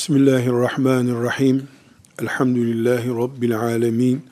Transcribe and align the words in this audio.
Bismillahirrahmanirrahim. 0.00 1.68
Elhamdülillahi 2.22 3.08
Rabbil 3.08 3.58
alemin. 3.58 4.22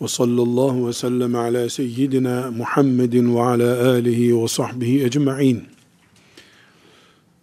Ve 0.00 0.08
sallallahu 0.08 0.88
ve 0.88 0.92
sellem 0.92 1.34
ala 1.34 1.70
seyyidina 1.70 2.50
Muhammedin 2.50 3.36
ve 3.36 3.42
ala 3.42 3.90
alihi 3.90 4.42
ve 4.42 4.48
sahbihi 4.48 5.04
ecma'in. 5.04 5.64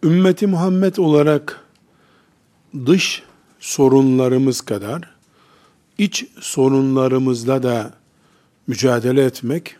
Ümmeti 0.03 0.47
Muhammed 0.47 0.97
olarak 0.97 1.61
dış 2.85 3.23
sorunlarımız 3.59 4.61
kadar 4.61 5.09
iç 5.97 6.25
sorunlarımızla 6.39 7.63
da 7.63 7.93
mücadele 8.67 9.25
etmek, 9.25 9.75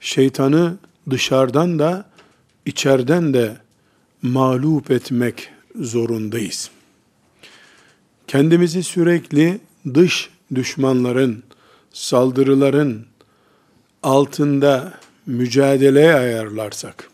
şeytanı 0.00 0.76
dışarıdan 1.10 1.78
da 1.78 2.10
içeriden 2.66 3.34
de 3.34 3.56
mağlup 4.22 4.90
etmek 4.90 5.50
zorundayız. 5.80 6.70
Kendimizi 8.28 8.82
sürekli 8.82 9.60
dış 9.94 10.30
düşmanların, 10.54 11.42
saldırıların 11.92 13.06
altında 14.02 14.94
mücadeleye 15.26 16.14
ayarlarsak, 16.14 17.10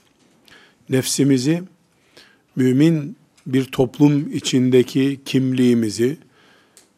nefsimizi, 0.90 1.62
mümin 2.56 3.16
bir 3.46 3.64
toplum 3.64 4.32
içindeki 4.32 5.20
kimliğimizi, 5.24 6.16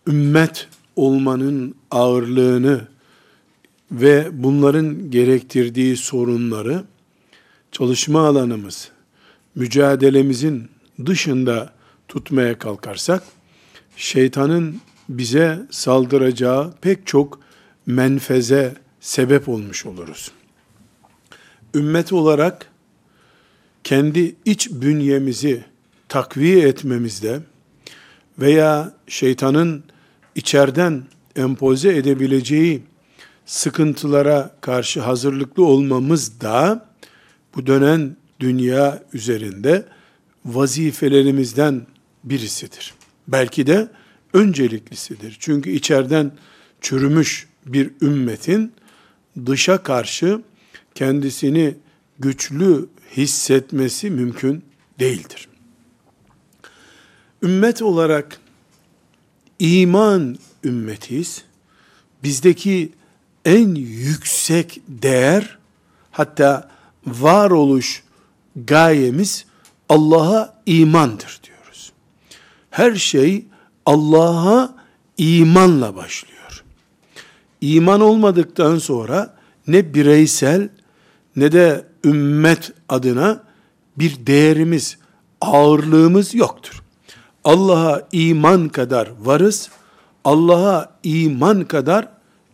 ümmet 0.06 0.69
olmanın 0.97 1.75
ağırlığını 1.91 2.89
ve 3.92 4.28
bunların 4.33 5.11
gerektirdiği 5.11 5.97
sorunları 5.97 6.84
çalışma 7.73 8.27
alanımız, 8.27 8.91
mücadelemizin 9.55 10.69
dışında 11.06 11.73
tutmaya 12.08 12.58
kalkarsak, 12.58 13.23
şeytanın 13.97 14.80
bize 15.08 15.58
saldıracağı 15.70 16.75
pek 16.80 17.06
çok 17.06 17.41
menfeze 17.86 18.75
sebep 19.00 19.48
olmuş 19.48 19.86
oluruz. 19.86 20.33
Ümmet 21.75 22.12
olarak 22.12 22.70
kendi 23.84 24.36
iç 24.44 24.70
bünyemizi 24.70 25.64
takviye 26.08 26.69
etmemizde 26.69 27.41
veya 28.39 28.92
şeytanın 29.06 29.84
içeriden 30.34 31.02
empoze 31.36 31.97
edebileceği 31.97 32.83
sıkıntılara 33.47 34.56
karşı 34.61 35.00
hazırlıklı 35.00 35.64
olmamız 35.64 36.41
da 36.41 36.86
bu 37.55 37.67
dönen 37.67 38.17
dünya 38.41 39.02
üzerinde 39.12 39.86
vazifelerimizden 40.44 41.86
birisidir. 42.24 42.95
Belki 43.29 43.67
de 43.67 43.89
önceliklisidir. 44.33 45.37
Çünkü 45.41 45.71
içeriden 45.71 46.33
çürümüş 46.81 47.48
bir 47.67 47.91
ümmetin 48.03 48.73
dışa 49.47 49.83
karşı 49.83 50.42
kendisini 50.95 51.75
güçlü 52.19 52.89
hissetmesi 53.17 54.11
mümkün 54.11 54.65
değildir. 54.98 55.48
Ümmet 57.42 57.83
olarak 57.83 58.41
iman 59.59 60.39
ümmetiyiz. 60.65 61.45
Bizdeki 62.23 62.92
en 63.45 63.75
yüksek 63.75 64.81
değer 64.89 65.59
hatta 66.11 66.70
varoluş 67.07 68.03
gayemiz 68.57 69.45
Allah'a 69.89 70.63
imandır. 70.67 71.41
Her 72.77 72.95
şey 72.95 73.45
Allah'a 73.87 74.75
imanla 75.19 75.97
başlıyor. 75.97 76.64
İman 77.61 78.01
olmadıktan 78.01 78.79
sonra 78.79 79.37
ne 79.67 79.95
bireysel 79.95 80.69
ne 81.36 81.53
de 81.53 81.85
ümmet 82.05 82.73
adına 82.89 83.42
bir 83.97 84.27
değerimiz, 84.27 84.98
ağırlığımız 85.41 86.35
yoktur. 86.35 86.83
Allah'a 87.45 88.09
iman 88.13 88.69
kadar 88.69 89.11
varız, 89.20 89.70
Allah'a 90.25 90.98
iman 91.03 91.65
kadar 91.65 92.09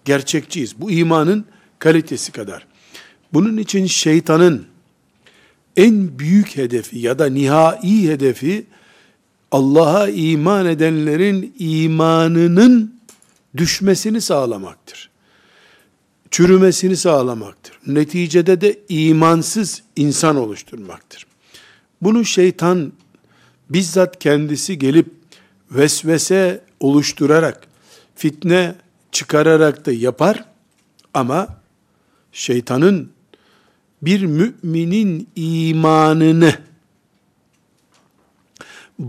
gerçekçiyiz. 0.04 0.80
Bu 0.80 0.90
imanın 0.90 1.44
kalitesi 1.78 2.32
kadar. 2.32 2.66
Bunun 3.32 3.56
için 3.56 3.86
şeytanın 3.86 4.66
en 5.76 6.18
büyük 6.18 6.56
hedefi 6.56 6.98
ya 6.98 7.18
da 7.18 7.26
nihai 7.26 8.08
hedefi 8.08 8.66
Allah'a 9.52 10.08
iman 10.08 10.66
edenlerin 10.66 11.54
imanının 11.58 13.00
düşmesini 13.56 14.20
sağlamaktır. 14.20 15.10
Çürümesini 16.30 16.96
sağlamaktır. 16.96 17.78
Neticede 17.86 18.60
de 18.60 18.80
imansız 18.88 19.82
insan 19.96 20.36
oluşturmaktır. 20.36 21.26
Bunu 22.02 22.24
şeytan 22.24 22.92
bizzat 23.70 24.18
kendisi 24.18 24.78
gelip 24.78 25.10
vesvese 25.70 26.64
oluşturarak, 26.80 27.66
fitne 28.14 28.74
çıkararak 29.12 29.86
da 29.86 29.92
yapar 29.92 30.44
ama 31.14 31.48
şeytanın 32.32 33.10
bir 34.02 34.22
müminin 34.22 35.28
imanını 35.36 36.54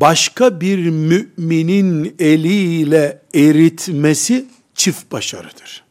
başka 0.02 0.62
bir 0.62 0.90
müminin 0.90 2.16
eliyle 2.20 3.22
eritmesi 3.34 4.46
çift 4.76 5.12
başarıdır. 5.12 5.84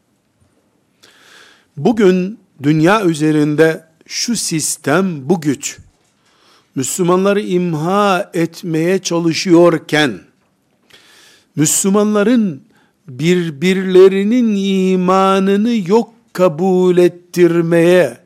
Bugün 1.76 2.38
dünya 2.62 3.04
üzerinde 3.04 3.84
şu 4.06 4.36
sistem, 4.36 5.28
bu 5.28 5.40
güç, 5.40 5.78
Müslümanları 6.74 7.40
imha 7.40 8.30
etmeye 8.34 8.98
çalışıyorken, 8.98 10.20
Müslümanların 11.56 12.62
birbirlerinin 13.08 14.54
imanını 14.56 15.90
yok 15.90 16.14
kabul 16.32 16.96
ettirmeye 16.96 18.18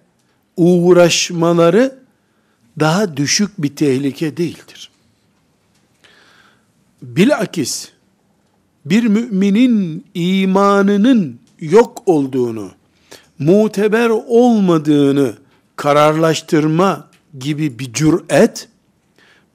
uğraşmaları 0.56 1.98
daha 2.81 3.16
düşük 3.16 3.62
bir 3.62 3.76
tehlike 3.76 4.37
değildir. 4.37 4.91
Bilakis 7.03 7.89
bir 8.84 9.05
müminin 9.05 10.05
imanının 10.15 11.41
yok 11.61 12.03
olduğunu, 12.07 12.71
muteber 13.39 14.11
olmadığını 14.27 15.35
kararlaştırma 15.77 17.09
gibi 17.39 17.79
bir 17.79 17.93
cüret, 17.93 18.69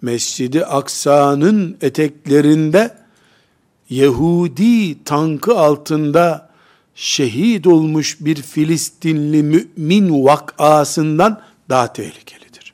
Mescidi 0.02 0.66
Aksa'nın 0.66 1.78
eteklerinde 1.82 2.98
Yahudi 3.90 5.04
tankı 5.04 5.58
altında 5.58 6.50
şehit 6.96 7.68
olmuş 7.68 8.18
bir 8.20 8.36
Filistinli 8.36 9.44
mümin 9.44 10.26
vakasından 10.26 11.42
daha 11.70 11.94
tehlikelidir. 11.94 12.74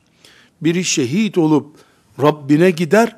Biri 0.61 0.83
şehit 0.83 1.37
olup 1.37 1.75
Rabbine 2.21 2.71
gider, 2.71 3.15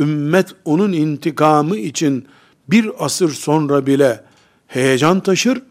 ümmet 0.00 0.48
onun 0.64 0.92
intikamı 0.92 1.76
için 1.76 2.26
bir 2.68 2.90
asır 2.98 3.30
sonra 3.32 3.86
bile 3.86 4.24
heyecan 4.66 5.20
taşır, 5.20 5.62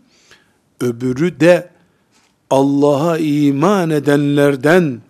öbürü 0.82 1.40
de 1.40 1.70
Allah'a 2.50 3.18
iman 3.18 3.90
edenlerden 3.90 5.02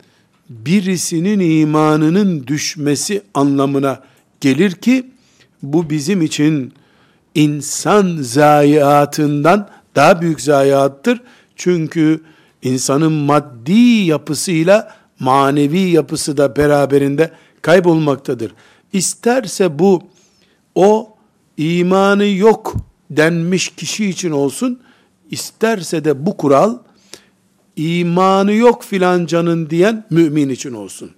birisinin 0.50 1.62
imanının 1.62 2.48
düşmesi 2.48 3.22
anlamına 3.34 4.04
gelir 4.42 4.72
ki, 4.72 5.08
bu 5.64 5.90
bizim 5.90 6.22
için 6.22 6.74
insan 7.36 8.18
zayiatından 8.22 9.70
daha 9.96 10.22
büyük 10.22 10.42
zayiattır. 10.42 11.22
Çünkü 11.56 12.22
insanın 12.62 13.12
maddi 13.12 13.80
yapısıyla 14.06 14.96
manevi 15.20 15.80
yapısı 15.80 16.38
da 16.38 16.56
beraberinde 16.56 17.32
kaybolmaktadır. 17.62 18.52
İsterse 18.94 19.80
bu 19.80 20.04
o 20.76 21.16
imanı 21.58 22.26
yok 22.26 22.76
denmiş 23.10 23.70
kişi 23.70 24.10
için 24.10 24.32
olsun, 24.32 24.82
isterse 25.32 26.06
de 26.06 26.26
bu 26.26 26.38
kural 26.38 26.78
imanı 27.76 28.54
yok 28.54 28.84
filancanın 28.84 29.70
diyen 29.70 30.06
mümin 30.10 30.50
için 30.50 30.74
olsun. 30.74 31.12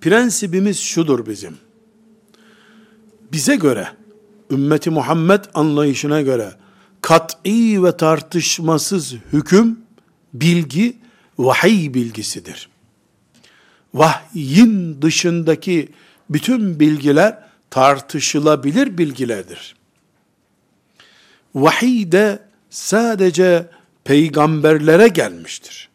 Prensibimiz 0.00 0.80
şudur 0.80 1.26
bizim. 1.26 1.56
Bize 3.32 3.56
göre, 3.56 3.88
ümmeti 4.50 4.90
Muhammed 4.90 5.44
anlayışına 5.54 6.20
göre, 6.22 6.52
kat'i 7.02 7.82
ve 7.84 7.96
tartışmasız 7.96 9.14
hüküm, 9.32 9.78
bilgi, 10.34 10.96
vahiy 11.38 11.94
bilgisidir. 11.94 12.68
Vahyin 13.94 15.02
dışındaki 15.02 15.88
bütün 16.30 16.80
bilgiler 16.80 17.38
tartışılabilir 17.70 18.98
bilgilerdir. 18.98 19.76
Vahiy 21.54 22.12
de 22.12 22.42
sadece 22.70 23.66
peygamberlere 24.04 25.08
gelmiştir. 25.08 25.88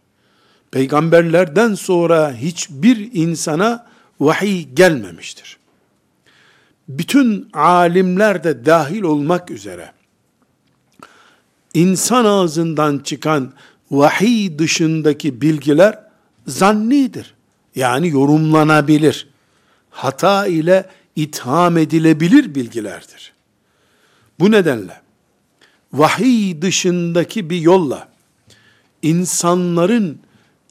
Peygamberlerden 0.72 1.76
sonra 1.76 2.34
hiçbir 2.34 3.10
insana 3.14 3.88
vahiy 4.20 4.64
gelmemiştir. 4.64 5.58
Bütün 6.88 7.50
alimler 7.54 8.44
de 8.44 8.66
dahil 8.66 9.02
olmak 9.02 9.52
üzere 9.52 9.92
insan 11.74 12.26
ağzından 12.26 13.00
çıkan 13.00 13.54
vahiy 13.92 14.60
dışındaki 14.60 15.42
bilgiler 15.42 16.00
zannidir. 16.48 17.34
Yani 17.76 18.10
yorumlanabilir. 18.10 19.31
Hata 19.92 20.48
ile 20.48 20.90
itham 21.16 21.78
edilebilir 21.78 22.56
bilgilerdir. 22.56 23.34
Bu 24.40 24.52
nedenle 24.52 25.02
vahiy 25.94 26.62
dışındaki 26.62 27.50
bir 27.50 27.62
yolla 27.62 28.08
insanların 29.02 30.20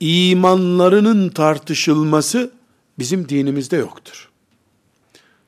imanlarının 0.00 1.28
tartışılması 1.28 2.50
bizim 2.99 3.28
dinimizde 3.28 3.76
yoktur. 3.76 4.31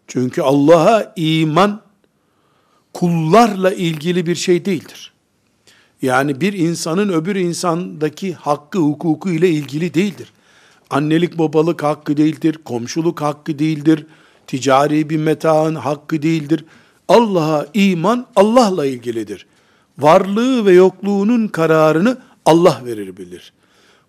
Çünkü 0.07 0.43
Allah'a 0.43 1.13
iman 1.17 1.83
kullarla 2.93 3.73
ilgili 3.73 4.27
bir 4.27 4.35
şey 4.35 4.65
değildir. 4.65 5.13
Yani 6.03 6.41
bir 6.41 6.53
insanın 6.53 7.09
öbür 7.09 7.37
insandaki 7.37 8.35
hakkı, 8.35 8.79
hukuku 8.79 9.31
ile 9.31 9.51
ilgili 9.51 9.95
değildir. 9.95 10.33
Annelik 10.93 11.39
babalık 11.39 11.83
hakkı 11.83 12.17
değildir, 12.17 12.59
komşuluk 12.65 13.21
hakkı 13.21 13.59
değildir, 13.59 14.07
ticari 14.47 15.11
bir 15.11 15.17
metaın 15.17 15.75
hakkı 15.75 16.23
değildir. 16.23 16.65
Allah'a 17.09 17.67
iman 17.75 18.27
Allah'la 18.37 18.87
ilgilidir. 18.87 19.47
Varlığı 19.99 20.67
ve 20.67 20.73
yokluğunun 20.73 21.49
kararını 21.49 22.19
Allah 22.47 22.81
verir 22.85 23.17
bilir. 23.17 23.53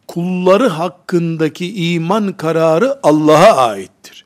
Kulları 0.08 0.68
hakkındaki 0.68 1.94
iman 1.94 2.38
kararı 2.38 3.00
Allah'a 3.04 3.68
aittir. 3.68 4.26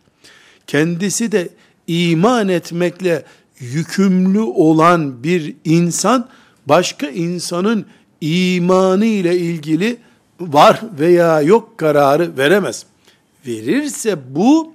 Kendisi 0.68 1.32
de 1.32 1.50
iman 1.88 2.50
etmekle 2.50 3.24
yükümlü 3.60 4.40
olan 4.40 5.24
bir 5.24 5.56
insan 5.66 6.30
başka 6.66 7.08
insanın 7.08 7.86
imanı 8.22 9.06
ile 9.06 9.40
ilgili 9.40 9.98
var 10.40 10.82
veya 11.00 11.42
yok 11.42 11.78
kararı 11.78 12.38
veremez. 12.38 12.86
Verirse 13.48 14.36
bu 14.36 14.74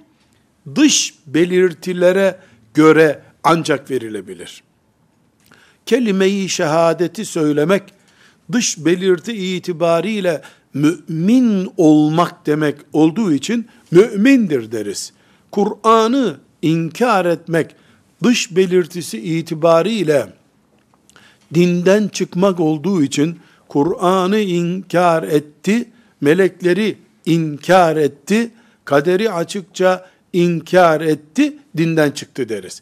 dış 0.75 1.13
belirtilere 1.27 2.39
göre 2.73 3.21
ancak 3.43 3.91
verilebilir. 3.91 4.63
Kelime-i 5.85 6.49
şehadeti 6.49 7.25
söylemek 7.25 7.83
dış 8.51 8.85
belirti 8.85 9.33
itibariyle 9.33 10.41
mümin 10.73 11.71
olmak 11.77 12.45
demek 12.45 12.75
olduğu 12.93 13.33
için 13.33 13.67
mümindir 13.91 14.71
deriz. 14.71 15.13
Kur'an'ı 15.51 16.37
inkar 16.61 17.25
etmek 17.25 17.75
dış 18.23 18.55
belirtisi 18.55 19.19
itibariyle 19.19 20.33
dinden 21.53 22.07
çıkmak 22.07 22.59
olduğu 22.59 23.03
için 23.03 23.39
Kur'an'ı 23.73 24.39
inkar 24.39 25.23
etti, 25.23 25.89
melekleri 26.21 26.97
inkar 27.25 27.95
etti, 27.95 28.51
kaderi 28.85 29.31
açıkça 29.31 30.09
inkar 30.33 31.01
etti, 31.01 31.53
dinden 31.77 32.11
çıktı 32.11 32.49
deriz. 32.49 32.81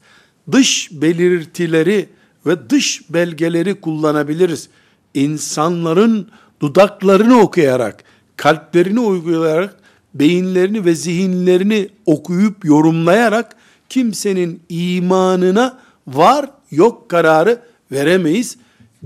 Dış 0.52 0.90
belirtileri 0.92 2.10
ve 2.46 2.70
dış 2.70 3.02
belgeleri 3.10 3.82
kullanabiliriz. 3.82 4.70
İnsanların 5.14 6.30
dudaklarını 6.62 7.40
okuyarak, 7.40 8.04
kalplerini 8.38 9.00
uygulayarak, 9.00 9.76
beyinlerini 10.14 10.86
ve 10.86 10.96
zihinlerini 10.96 11.90
okuyup 12.06 12.66
yorumlayarak 12.66 13.56
kimsenin 13.90 14.62
imanına 14.70 15.80
var 16.08 16.50
yok 16.72 17.10
kararı 17.10 17.62
veremeyiz. 17.92 18.58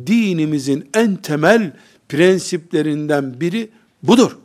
Dinimizin 0.07 0.89
en 0.93 1.15
temel 1.15 1.71
prensiplerinden 2.09 3.41
biri 3.41 3.69
budur. 4.03 4.37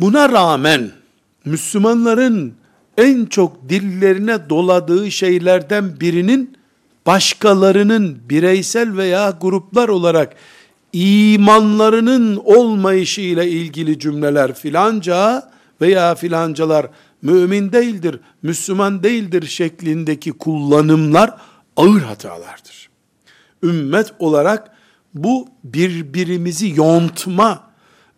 Buna 0.00 0.28
rağmen 0.28 0.90
Müslümanların 1.44 2.54
en 2.98 3.26
çok 3.26 3.68
dillerine 3.68 4.48
doladığı 4.50 5.10
şeylerden 5.10 6.00
birinin 6.00 6.56
başkalarının 7.06 8.18
bireysel 8.28 8.96
veya 8.96 9.30
gruplar 9.40 9.88
olarak 9.88 10.36
imanlarının 10.92 12.36
olmayışı 12.36 13.20
ile 13.20 13.50
ilgili 13.50 13.98
cümleler 13.98 14.54
filanca 14.54 15.50
veya 15.80 16.14
filancalar 16.14 16.86
mümin 17.22 17.72
değildir, 17.72 18.20
Müslüman 18.42 19.02
değildir 19.02 19.46
şeklindeki 19.46 20.32
kullanımlar 20.32 21.34
ağır 21.76 22.00
hatalardır. 22.00 22.75
Ümmet 23.62 24.12
olarak 24.18 24.70
bu 25.14 25.48
birbirimizi 25.64 26.72
yontma 26.76 27.70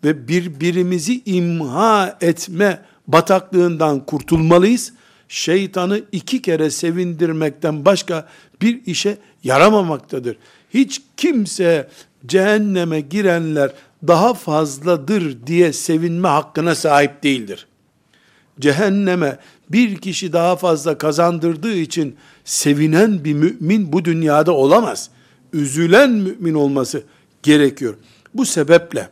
ve 0.04 0.28
birbirimizi 0.28 1.22
imha 1.24 2.16
etme 2.20 2.82
bataklığından 3.06 4.06
kurtulmalıyız. 4.06 4.92
Şeytanı 5.28 6.00
iki 6.12 6.42
kere 6.42 6.70
sevindirmekten 6.70 7.84
başka 7.84 8.28
bir 8.62 8.86
işe 8.86 9.18
yaramamaktadır. 9.44 10.36
Hiç 10.74 11.02
kimse 11.16 11.88
cehenneme 12.26 13.00
girenler 13.00 13.72
daha 14.06 14.34
fazladır 14.34 15.46
diye 15.46 15.72
sevinme 15.72 16.28
hakkına 16.28 16.74
sahip 16.74 17.22
değildir. 17.22 17.66
Cehenneme 18.60 19.38
bir 19.70 19.96
kişi 19.96 20.32
daha 20.32 20.56
fazla 20.56 20.98
kazandırdığı 20.98 21.74
için 21.74 22.16
sevinen 22.44 23.24
bir 23.24 23.34
mümin 23.34 23.92
bu 23.92 24.04
dünyada 24.04 24.52
olamaz. 24.52 25.10
Üzülen 25.52 26.10
mümin 26.10 26.54
olması 26.54 27.02
gerekiyor. 27.42 27.94
Bu 28.34 28.46
sebeple 28.46 29.08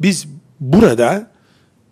biz 0.00 0.26
burada 0.60 1.30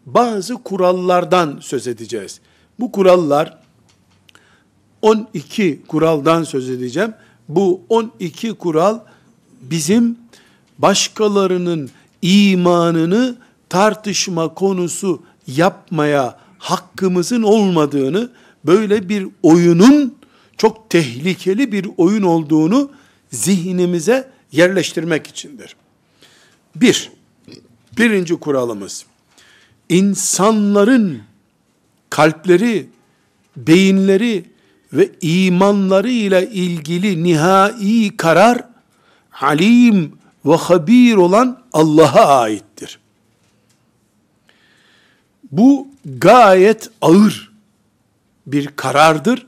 bazı 0.07 0.55
kurallardan 0.55 1.59
söz 1.61 1.87
edeceğiz. 1.87 2.41
Bu 2.81 2.93
kurallar 2.93 3.59
12 5.03 5.83
kuraldan 5.89 6.45
söz 6.45 6.71
edeceğim. 6.71 7.15
Bu 7.49 7.83
12 7.89 8.53
kural 8.53 9.01
bizim 9.63 10.19
başkalarının 10.79 11.91
imanını 12.23 13.37
tartışma 13.69 14.55
konusu 14.55 15.23
yapmaya 15.47 16.39
hakkımızın 16.59 17.43
olmadığını, 17.43 18.31
böyle 18.67 19.09
bir 19.09 19.29
oyunun 19.43 20.15
çok 20.57 20.91
tehlikeli 20.91 21.73
bir 21.73 21.89
oyun 21.97 22.23
olduğunu 22.23 22.91
zihnimize 23.33 24.31
yerleştirmek 24.53 25.27
içindir. 25.27 25.77
Bir, 26.77 27.13
birinci 27.99 28.37
kuralımız, 28.37 29.07
insanların 29.89 31.23
kalpleri, 32.11 32.89
beyinleri 33.57 34.45
ve 34.93 35.11
imanları 35.21 36.11
ile 36.11 36.51
ilgili 36.51 37.23
nihai 37.23 38.17
karar, 38.17 38.65
alim 39.41 40.13
ve 40.45 40.57
habir 40.57 41.15
olan 41.15 41.63
Allah'a 41.73 42.41
aittir. 42.41 42.99
Bu 45.53 45.89
gayet 46.05 46.91
ağır 47.01 47.53
bir 48.47 48.67
karardır. 48.67 49.47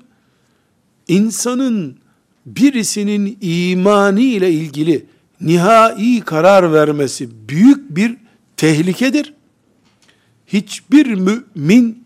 İnsanın 1.09 1.99
birisinin 2.47 3.39
imanı 3.41 4.21
ile 4.21 4.51
ilgili 4.51 5.07
nihai 5.41 6.21
karar 6.21 6.73
vermesi 6.73 7.49
büyük 7.49 7.97
bir 7.97 8.17
tehlikedir. 8.57 9.35
Hiçbir 10.47 11.07
mümin 11.07 12.05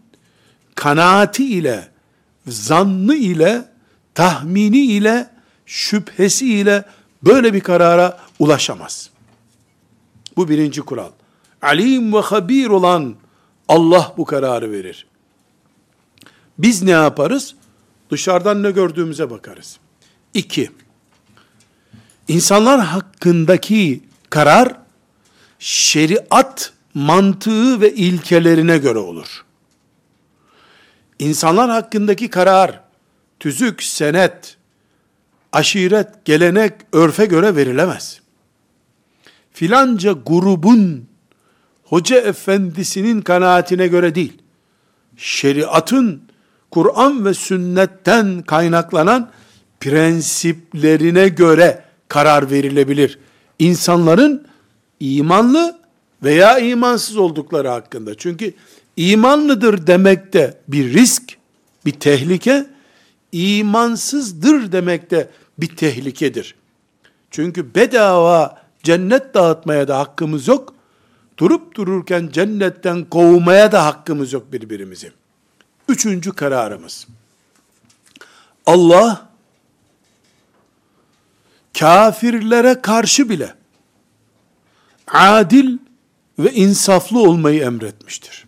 kanaati 0.74 1.44
ile, 1.44 1.88
zannı 2.46 3.14
ile, 3.14 3.64
tahmini 4.14 4.86
ile, 4.86 5.30
şüphesi 5.66 6.54
ile 6.54 6.84
böyle 7.22 7.54
bir 7.54 7.60
karara 7.60 8.18
ulaşamaz. 8.38 9.10
Bu 10.36 10.48
birinci 10.48 10.80
kural. 10.80 11.10
Alim 11.62 12.12
ve 12.12 12.20
habir 12.20 12.66
olan 12.66 13.14
Allah 13.68 14.14
bu 14.16 14.24
kararı 14.24 14.72
verir. 14.72 15.06
Biz 16.58 16.82
ne 16.82 16.90
yaparız? 16.90 17.54
Dışarıdan 18.10 18.62
ne 18.62 18.70
gördüğümüze 18.70 19.30
bakarız. 19.30 19.78
İki, 20.38 20.70
insanlar 22.28 22.80
hakkındaki 22.80 24.02
karar, 24.30 24.76
şeriat 25.58 26.72
mantığı 26.94 27.80
ve 27.80 27.94
ilkelerine 27.94 28.78
göre 28.78 28.98
olur. 28.98 29.44
İnsanlar 31.18 31.70
hakkındaki 31.70 32.30
karar, 32.30 32.80
tüzük, 33.40 33.82
senet, 33.82 34.56
aşiret, 35.52 36.24
gelenek, 36.24 36.72
örfe 36.92 37.26
göre 37.26 37.56
verilemez. 37.56 38.20
Filanca 39.52 40.12
grubun 40.12 41.08
hoca 41.84 42.16
efendisinin 42.20 43.20
kanaatine 43.20 43.86
göre 43.86 44.14
değil, 44.14 44.42
şeriatın 45.16 46.22
Kur'an 46.70 47.24
ve 47.24 47.34
sünnetten 47.34 48.42
kaynaklanan 48.42 49.30
prensiplerine 49.80 51.28
göre 51.28 51.84
karar 52.08 52.50
verilebilir. 52.50 53.18
İnsanların 53.58 54.46
imanlı 55.00 55.78
veya 56.22 56.58
imansız 56.58 57.16
oldukları 57.16 57.68
hakkında. 57.68 58.14
Çünkü 58.14 58.54
imanlıdır 58.96 59.86
demekte 59.86 60.58
bir 60.68 60.92
risk, 60.92 61.22
bir 61.86 61.92
tehlike, 61.92 62.66
imansızdır 63.32 64.72
demekte 64.72 65.30
bir 65.58 65.76
tehlikedir. 65.76 66.54
Çünkü 67.30 67.74
bedava 67.74 68.62
cennet 68.82 69.34
dağıtmaya 69.34 69.88
da 69.88 69.98
hakkımız 69.98 70.48
yok. 70.48 70.74
Durup 71.38 71.74
dururken 71.74 72.28
cennetten 72.32 73.04
kovmaya 73.04 73.72
da 73.72 73.86
hakkımız 73.86 74.32
yok 74.32 74.52
birbirimizi. 74.52 75.12
Üçüncü 75.88 76.32
kararımız. 76.32 77.06
Allah 78.66 79.27
kafirlere 81.80 82.82
karşı 82.82 83.28
bile 83.28 83.54
adil 85.06 85.78
ve 86.38 86.52
insaflı 86.52 87.20
olmayı 87.20 87.62
emretmiştir. 87.62 88.46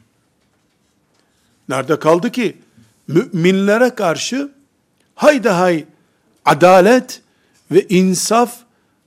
Nerede 1.68 1.98
kaldı 1.98 2.32
ki 2.32 2.56
müminlere 3.08 3.94
karşı 3.94 4.52
hayda 5.14 5.58
hay 5.58 5.84
adalet 6.44 7.22
ve 7.70 7.86
insaf 7.88 8.56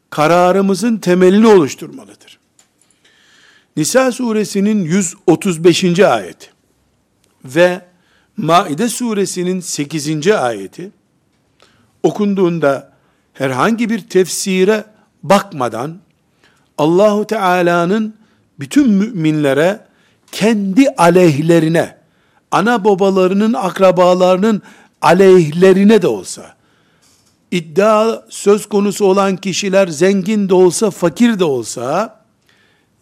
kararımızın 0.09 0.97
temelini 0.97 1.47
oluşturmalıdır. 1.47 2.39
Nisa 3.77 4.11
suresinin 4.11 4.83
135. 4.83 5.99
ayeti 5.99 6.49
ve 7.45 7.85
Maide 8.37 8.89
suresinin 8.89 9.59
8. 9.59 10.27
ayeti 10.27 10.91
okunduğunda 12.03 12.92
herhangi 13.33 13.89
bir 13.89 13.99
tefsire 13.99 14.85
bakmadan 15.23 15.97
Allahu 16.77 17.27
Teala'nın 17.27 18.15
bütün 18.59 18.89
müminlere 18.89 19.79
kendi 20.31 20.89
aleyhlerine 20.89 21.97
ana 22.51 22.83
babalarının 22.83 23.53
akrabalarının 23.53 24.61
aleyhlerine 25.01 26.01
de 26.01 26.07
olsa 26.07 26.55
iddia 27.51 28.21
söz 28.29 28.65
konusu 28.65 29.05
olan 29.05 29.37
kişiler 29.37 29.87
zengin 29.87 30.49
de 30.49 30.53
olsa 30.53 30.91
fakir 30.91 31.39
de 31.39 31.43
olsa 31.43 32.19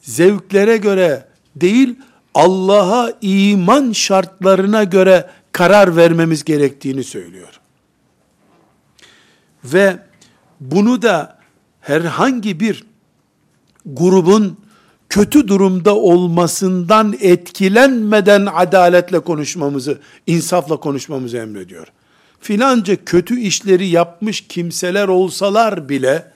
zevklere 0.02 0.78
göre 0.78 1.26
değil 1.56 1.96
Allah'a 2.34 3.14
iman 3.22 3.92
şartlarına 3.92 4.84
göre 4.84 5.30
karar 5.52 5.96
vermemiz 5.96 6.44
gerektiğini 6.44 7.04
söylüyor. 7.04 7.60
Ve 9.64 10.00
bunu 10.62 11.02
da 11.02 11.38
herhangi 11.82 12.60
bir 12.60 12.84
grubun 13.86 14.58
kötü 15.10 15.48
durumda 15.48 15.96
olmasından 15.96 17.16
etkilenmeden 17.20 18.48
adaletle 18.54 19.20
konuşmamızı, 19.20 20.00
insafla 20.28 20.78
konuşmamızı 20.78 21.38
emrediyor. 21.38 21.88
Filanca 22.40 23.06
kötü 23.06 23.40
işleri 23.40 23.88
yapmış 23.88 24.42
kimseler 24.42 25.08
olsalar 25.08 25.90
bile 25.90 26.32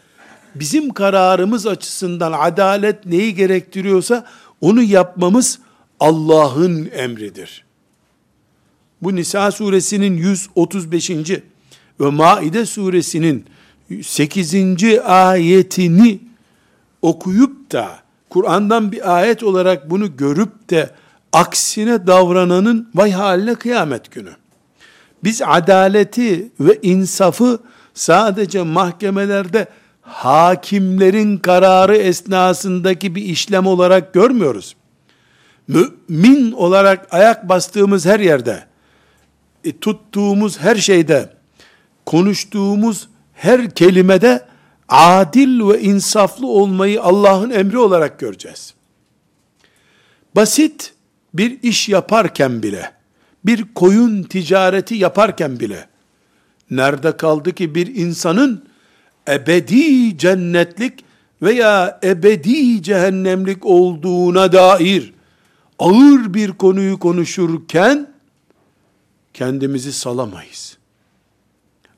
bizim 0.56 0.94
kararımız 0.94 1.68
açısından 1.68 2.34
adalet 2.40 3.06
neyi 3.06 3.36
gerektiriyorsa 3.36 4.26
onu 4.62 4.84
yapmamız 4.84 5.60
Allah'ın 6.00 6.90
emridir. 6.94 7.66
Bu 9.02 9.16
Nisa 9.16 9.52
suresinin 9.52 10.18
135. 10.18 11.10
ve 12.00 12.10
Maide 12.10 12.66
suresinin 12.66 13.46
8. 14.02 14.56
ayetini 15.04 16.20
okuyup 17.02 17.72
da 17.72 18.00
Kur'an'dan 18.30 18.92
bir 18.92 19.18
ayet 19.18 19.44
olarak 19.44 19.90
bunu 19.90 20.18
görüp 20.18 20.70
de 20.70 20.90
aksine 21.34 22.08
davrananın 22.08 22.90
vay 22.96 23.12
haline 23.12 23.56
kıyamet 23.56 24.12
günü. 24.12 24.32
Biz 25.24 25.42
adaleti 25.42 26.52
ve 26.60 26.80
insafı 26.82 27.60
sadece 27.94 28.62
mahkemelerde 28.62 29.68
hakimlerin 30.02 31.38
kararı 31.38 31.98
esnasındaki 31.98 33.16
bir 33.16 33.22
işlem 33.22 33.68
olarak 33.68 34.14
görmüyoruz. 34.14 34.76
Mümin 35.68 36.52
olarak 36.52 37.14
ayak 37.14 37.50
bastığımız 37.50 38.06
her 38.06 38.20
yerde, 38.20 38.64
e, 39.64 39.78
tuttuğumuz 39.78 40.60
her 40.60 40.76
şeyde, 40.76 41.30
konuştuğumuz 42.06 43.08
her 43.36 43.70
kelimede 43.70 44.46
adil 44.90 45.70
ve 45.70 45.82
insaflı 45.82 46.48
olmayı 46.48 47.02
Allah'ın 47.02 47.50
emri 47.50 47.78
olarak 47.78 48.20
göreceğiz. 48.20 48.74
Basit 50.36 50.94
bir 51.34 51.64
iş 51.64 51.90
yaparken 51.90 52.64
bile, 52.64 52.92
bir 53.46 53.74
koyun 53.76 54.24
ticareti 54.24 54.96
yaparken 54.96 55.60
bile, 55.60 55.88
nerede 56.72 57.18
kaldı 57.18 57.52
ki 57.52 57.76
bir 57.76 57.96
insanın 57.96 58.66
ebedi 59.30 60.18
cennetlik 60.18 61.06
veya 61.42 62.00
ebedi 62.04 62.84
cehennemlik 62.84 63.66
olduğuna 63.66 64.52
dair 64.52 65.14
ağır 65.80 66.34
bir 66.34 66.52
konuyu 66.52 67.00
konuşurken 67.00 68.08
kendimizi 69.34 69.94
salamayız. 69.94 70.78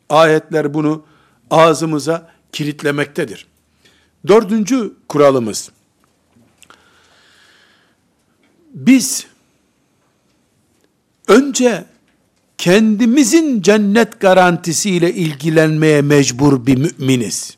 Ayetler 0.09 0.73
bunu 0.73 1.03
ağzımıza 1.51 2.31
kilitlemektedir. 2.51 3.47
Dördüncü 4.27 4.93
kuralımız, 5.09 5.71
biz 8.73 9.27
önce 11.27 11.85
kendimizin 12.57 13.61
cennet 13.61 14.19
garantisiyle 14.19 15.13
ilgilenmeye 15.13 16.01
mecbur 16.01 16.65
bir 16.65 16.77
müminiz. 16.77 17.57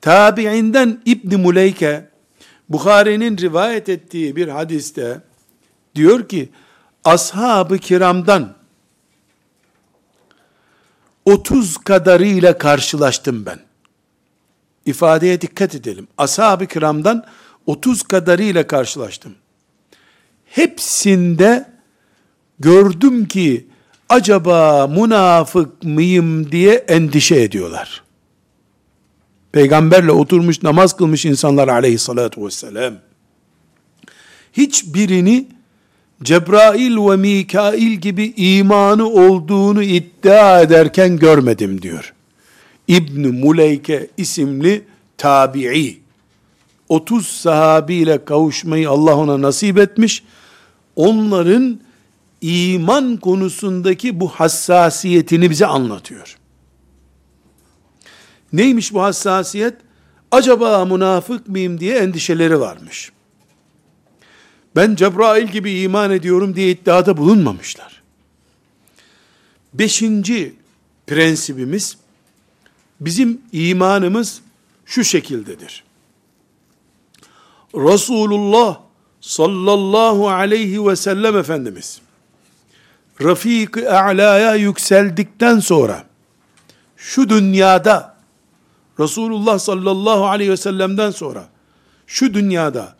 Tabi'inden 0.00 1.02
İbn 1.04 1.40
Muleyke 1.40 2.08
Bukhari'nin 2.68 3.38
rivayet 3.38 3.88
ettiği 3.88 4.36
bir 4.36 4.48
hadiste 4.48 5.20
diyor 5.94 6.28
ki 6.28 6.48
ashab-ı 7.04 7.78
kiramdan 7.78 8.54
30 11.24 11.76
kadarıyla 11.76 12.58
karşılaştım 12.58 13.46
ben. 13.46 13.58
İfadeye 14.86 15.40
dikkat 15.40 15.74
edelim. 15.74 16.08
Ashab-ı 16.18 16.66
kiramdan 16.66 17.24
30 17.66 18.02
kadarıyla 18.02 18.66
karşılaştım. 18.66 19.34
Hepsinde 20.46 21.70
gördüm 22.58 23.28
ki 23.28 23.66
acaba 24.08 24.86
münafık 24.86 25.82
mıyım 25.82 26.52
diye 26.52 26.74
endişe 26.74 27.42
ediyorlar. 27.42 28.02
Peygamberle 29.52 30.12
oturmuş 30.12 30.62
namaz 30.62 30.96
kılmış 30.96 31.24
insanlar 31.24 31.68
aleyhissalatu 31.68 32.46
vesselam. 32.46 32.94
Hiçbirini 34.52 35.48
Cebrail 36.22 36.96
ve 36.96 37.16
Mikail 37.16 37.92
gibi 37.92 38.32
imanı 38.36 39.06
olduğunu 39.06 39.82
iddia 39.82 40.60
ederken 40.60 41.16
görmedim 41.16 41.82
diyor. 41.82 42.14
İbn 42.88 43.28
Muleyke 43.28 44.10
isimli 44.16 44.84
tabi'i 45.18 46.00
30 46.88 47.26
sahabiyle 47.26 48.24
kavuşmayı 48.24 48.90
Allah 48.90 49.16
ona 49.16 49.42
nasip 49.42 49.78
etmiş. 49.78 50.22
Onların 50.96 51.80
iman 52.40 53.16
konusundaki 53.16 54.20
bu 54.20 54.28
hassasiyetini 54.28 55.50
bize 55.50 55.66
anlatıyor. 55.66 56.36
Neymiş 58.52 58.94
bu 58.94 59.02
hassasiyet? 59.02 59.74
Acaba 60.30 60.84
münafık 60.84 61.48
mıyım 61.48 61.80
diye 61.80 61.98
endişeleri 61.98 62.60
varmış. 62.60 63.12
Ben 64.76 64.94
Cebrail 64.94 65.48
gibi 65.48 65.80
iman 65.80 66.10
ediyorum 66.10 66.56
diye 66.56 66.70
iddiada 66.70 67.16
bulunmamışlar. 67.16 68.02
Beşinci 69.74 70.54
prensibimiz, 71.06 71.96
bizim 73.00 73.40
imanımız 73.52 74.40
şu 74.86 75.04
şekildedir. 75.04 75.84
Resulullah 77.74 78.80
sallallahu 79.20 80.28
aleyhi 80.28 80.86
ve 80.86 80.96
sellem 80.96 81.36
Efendimiz, 81.36 82.00
Rafik-i 83.22 83.88
A'la'ya 83.88 84.54
yükseldikten 84.54 85.58
sonra 85.58 86.04
şu 86.96 87.28
dünyada 87.28 88.12
Resulullah 89.00 89.58
sallallahu 89.58 90.26
aleyhi 90.26 90.50
ve 90.50 90.56
sellem'den 90.56 91.10
sonra 91.10 91.48
şu 92.06 92.34
dünyada 92.34 92.96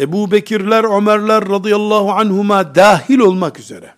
Ebu 0.00 0.30
Bekirler, 0.30 0.84
Ömerler 0.84 1.48
radıyallahu 1.48 2.12
anhuma 2.12 2.74
dahil 2.74 3.18
olmak 3.18 3.60
üzere 3.60 3.94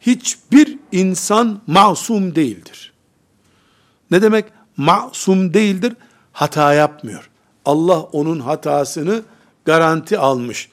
hiçbir 0.00 0.78
insan 0.92 1.60
masum 1.66 2.34
değildir. 2.34 2.92
Ne 4.10 4.22
demek? 4.22 4.44
Masum 4.76 5.54
değildir. 5.54 5.96
Hata 6.32 6.74
yapmıyor. 6.74 7.30
Allah 7.64 8.00
onun 8.00 8.40
hatasını 8.40 9.22
garanti 9.64 10.18
almış. 10.18 10.68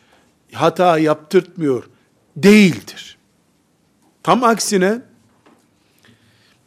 Hata 0.54 0.98
yaptırtmıyor. 1.00 1.84
Değildir. 2.38 3.18
Tam 4.24 4.44
aksine 4.44 5.02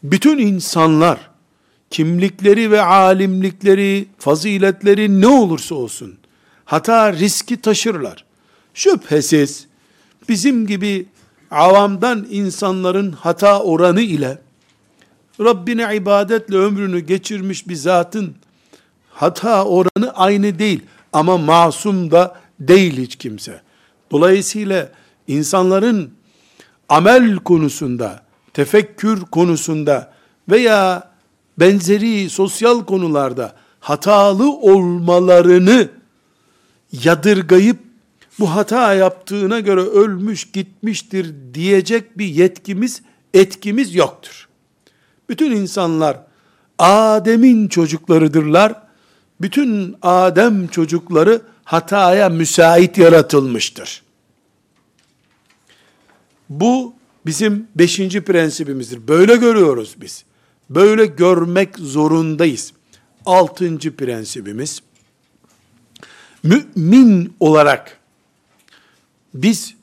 bütün 0.03 0.39
insanlar 0.39 1.31
kimlikleri 1.91 2.71
ve 2.71 2.83
alimlikleri, 2.83 4.09
faziletleri 4.19 5.21
ne 5.21 5.27
olursa 5.27 5.75
olsun 5.75 6.19
hata 6.69 7.13
riski 7.13 7.61
taşırlar. 7.61 8.25
Şüphesiz 8.75 9.67
bizim 10.29 10.67
gibi 10.67 11.07
avamdan 11.51 12.27
insanların 12.31 13.13
hata 13.13 13.63
oranı 13.63 14.01
ile 14.01 14.39
Rabbine 15.41 15.97
ibadetle 15.97 16.57
ömrünü 16.57 17.01
geçirmiş 17.01 17.69
bir 17.69 17.75
zatın 17.75 18.35
hata 19.11 19.65
oranı 19.65 20.13
aynı 20.15 20.59
değil. 20.59 20.83
Ama 21.13 21.39
masum 21.39 22.11
da 22.11 22.37
değil 22.61 22.99
hiç 22.99 23.17
kimse. 23.17 23.61
Dolayısıyla 24.11 24.89
insanların 25.29 26.11
amel 26.89 27.37
konusunda, 27.37 28.23
tefekkür 28.55 29.21
konusunda 29.21 30.13
veya 30.49 31.11
benzeri 31.59 32.31
sosyal 32.31 32.85
konularda 32.85 33.55
hatalı 33.81 34.53
olmalarını 34.53 35.98
yadırgayıp 36.93 37.79
bu 38.39 38.51
hata 38.51 38.95
yaptığına 38.95 39.61
göre 39.61 39.81
ölmüş 39.81 40.51
gitmiştir 40.51 41.35
diyecek 41.55 42.19
bir 42.19 42.27
yetkimiz, 42.27 43.03
etkimiz 43.35 43.95
yoktur. 43.95 44.49
Bütün 45.29 45.51
insanlar 45.51 46.21
Adem'in 46.79 47.69
çocuklarıdırlar. 47.69 48.75
Bütün 49.41 49.97
Adem 50.03 50.67
çocukları 50.67 51.43
hataya 51.65 52.29
müsait 52.29 52.99
yaratılmıştır. 52.99 54.03
Bu 56.49 56.95
bizim 57.27 57.69
beşinci 57.75 58.21
prensibimizdir. 58.21 59.09
Böyle 59.09 59.37
görüyoruz 59.37 59.97
biz. 60.01 60.25
Böyle 60.71 61.07
görmek 61.07 61.79
zorundayız. 61.79 62.73
Altıncı 63.27 63.97
prensibimiz, 63.97 64.83
mümin 66.43 67.37
olarak 67.41 67.99
biz 69.35 69.75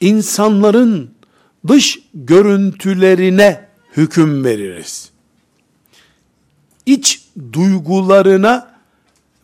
insanların 0.00 1.10
dış 1.68 1.98
görüntülerine 2.14 3.68
hüküm 3.96 4.44
veririz. 4.44 5.10
İç 6.86 7.24
duygularına 7.52 8.74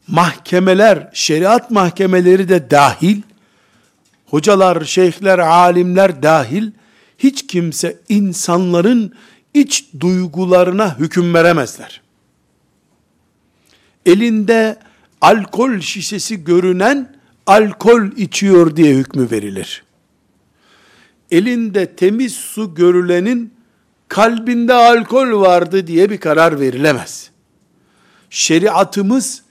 mahkemeler, 0.06 1.10
şeriat 1.12 1.70
mahkemeleri 1.70 2.48
de 2.48 2.70
dahil, 2.70 3.22
hocalar, 4.26 4.84
şeyhler, 4.84 5.38
alimler 5.38 6.22
dahil, 6.22 6.70
hiç 7.18 7.46
kimse 7.46 7.98
insanların 8.08 9.14
iç 9.54 9.84
duygularına 10.00 10.98
hüküm 10.98 11.34
veremezler. 11.34 12.00
Elinde 14.06 14.78
alkol 15.20 15.80
şişesi 15.80 16.44
görünen 16.44 17.16
alkol 17.46 18.06
içiyor 18.16 18.76
diye 18.76 18.94
hükmü 18.94 19.30
verilir. 19.30 19.84
Elinde 21.30 21.96
temiz 21.96 22.34
su 22.34 22.74
görülenin 22.74 23.54
kalbinde 24.08 24.74
alkol 24.74 25.40
vardı 25.40 25.86
diye 25.86 26.10
bir 26.10 26.18
karar 26.18 26.60
verilemez. 26.60 27.30
Şeriatımız 28.30 29.42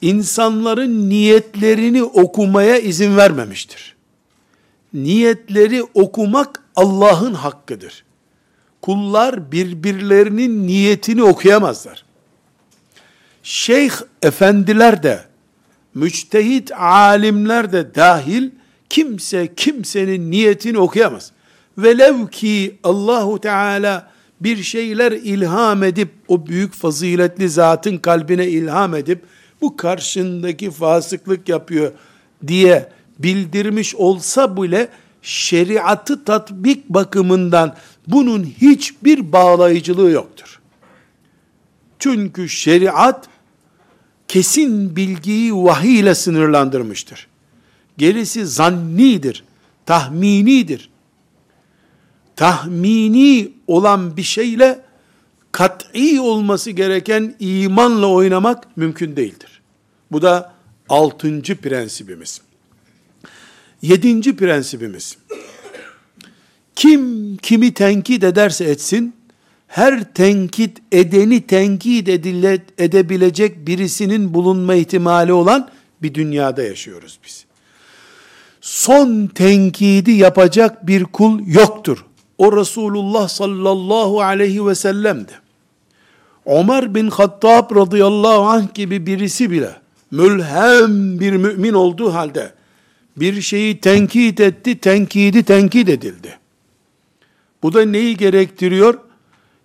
insanların 0.00 1.08
niyetlerini 1.10 2.02
okumaya 2.02 2.78
izin 2.78 3.16
vermemiştir. 3.16 3.96
Niyetleri 4.94 5.82
okumak 5.82 6.62
Allah'ın 6.76 7.34
hakkıdır. 7.34 8.04
Kullar 8.82 9.52
birbirlerinin 9.52 10.66
niyetini 10.66 11.22
okuyamazlar. 11.22 12.04
Şeyh 13.42 13.92
efendiler 14.22 15.02
de, 15.02 15.20
müçtehit 15.94 16.72
alimler 16.72 17.72
de 17.72 17.94
dahil, 17.94 18.50
kimse 18.88 19.54
kimsenin 19.54 20.30
niyetini 20.30 20.78
okuyamaz. 20.78 21.32
Velev 21.78 22.26
ki 22.26 22.78
Allahu 22.84 23.40
Teala 23.40 24.10
bir 24.40 24.62
şeyler 24.62 25.12
ilham 25.12 25.82
edip, 25.82 26.08
o 26.28 26.46
büyük 26.46 26.72
faziletli 26.72 27.48
zatın 27.48 27.98
kalbine 27.98 28.48
ilham 28.48 28.94
edip, 28.94 29.22
bu 29.60 29.76
karşındaki 29.76 30.70
fasıklık 30.70 31.48
yapıyor 31.48 31.92
diye 32.46 32.88
bildirmiş 33.18 33.94
olsa 33.94 34.56
bile, 34.56 34.88
şeriatı 35.22 36.24
tatbik 36.24 36.88
bakımından 36.88 37.76
bunun 38.06 38.44
hiçbir 38.44 39.32
bağlayıcılığı 39.32 40.10
yoktur. 40.10 40.60
Çünkü 41.98 42.48
şeriat 42.48 43.29
kesin 44.30 44.96
bilgiyi 44.96 45.54
vahiy 45.54 46.00
ile 46.00 46.14
sınırlandırmıştır. 46.14 47.26
Gerisi 47.98 48.46
zannidir, 48.46 49.44
tahminidir. 49.86 50.90
Tahmini 52.36 53.52
olan 53.66 54.16
bir 54.16 54.22
şeyle 54.22 54.80
kat'i 55.52 56.20
olması 56.20 56.70
gereken 56.70 57.34
imanla 57.40 58.06
oynamak 58.06 58.76
mümkün 58.76 59.16
değildir. 59.16 59.60
Bu 60.12 60.22
da 60.22 60.54
altıncı 60.88 61.56
prensibimiz. 61.56 62.40
Yedinci 63.82 64.36
prensibimiz. 64.36 65.16
Kim 66.76 67.36
kimi 67.36 67.74
tenkit 67.74 68.24
ederse 68.24 68.64
etsin, 68.64 69.14
her 69.70 70.04
tenkit 70.04 70.78
edeni 70.92 71.46
tenkit 71.46 72.08
edile, 72.08 72.58
edebilecek 72.78 73.66
birisinin 73.66 74.34
bulunma 74.34 74.74
ihtimali 74.74 75.32
olan 75.32 75.68
bir 76.02 76.14
dünyada 76.14 76.62
yaşıyoruz 76.62 77.18
biz. 77.24 77.44
Son 78.60 79.26
tenkidi 79.26 80.10
yapacak 80.10 80.86
bir 80.86 81.04
kul 81.04 81.46
yoktur. 81.46 82.04
O 82.38 82.56
Resulullah 82.56 83.28
sallallahu 83.28 84.20
aleyhi 84.20 84.66
ve 84.66 84.74
sellem'di. 84.74 85.32
Ömer 86.46 86.94
bin 86.94 87.10
Hattab 87.10 87.76
radıyallahu 87.76 88.42
anh 88.42 88.74
gibi 88.74 89.06
birisi 89.06 89.50
bile 89.50 89.76
mülhem 90.10 91.20
bir 91.20 91.32
mümin 91.32 91.72
olduğu 91.72 92.14
halde 92.14 92.52
bir 93.16 93.40
şeyi 93.40 93.80
tenkit 93.80 94.40
etti, 94.40 94.78
tenkidi 94.78 95.42
tenkit 95.42 95.88
edildi. 95.88 96.38
Bu 97.62 97.72
da 97.72 97.84
neyi 97.84 98.16
gerektiriyor? 98.16 99.09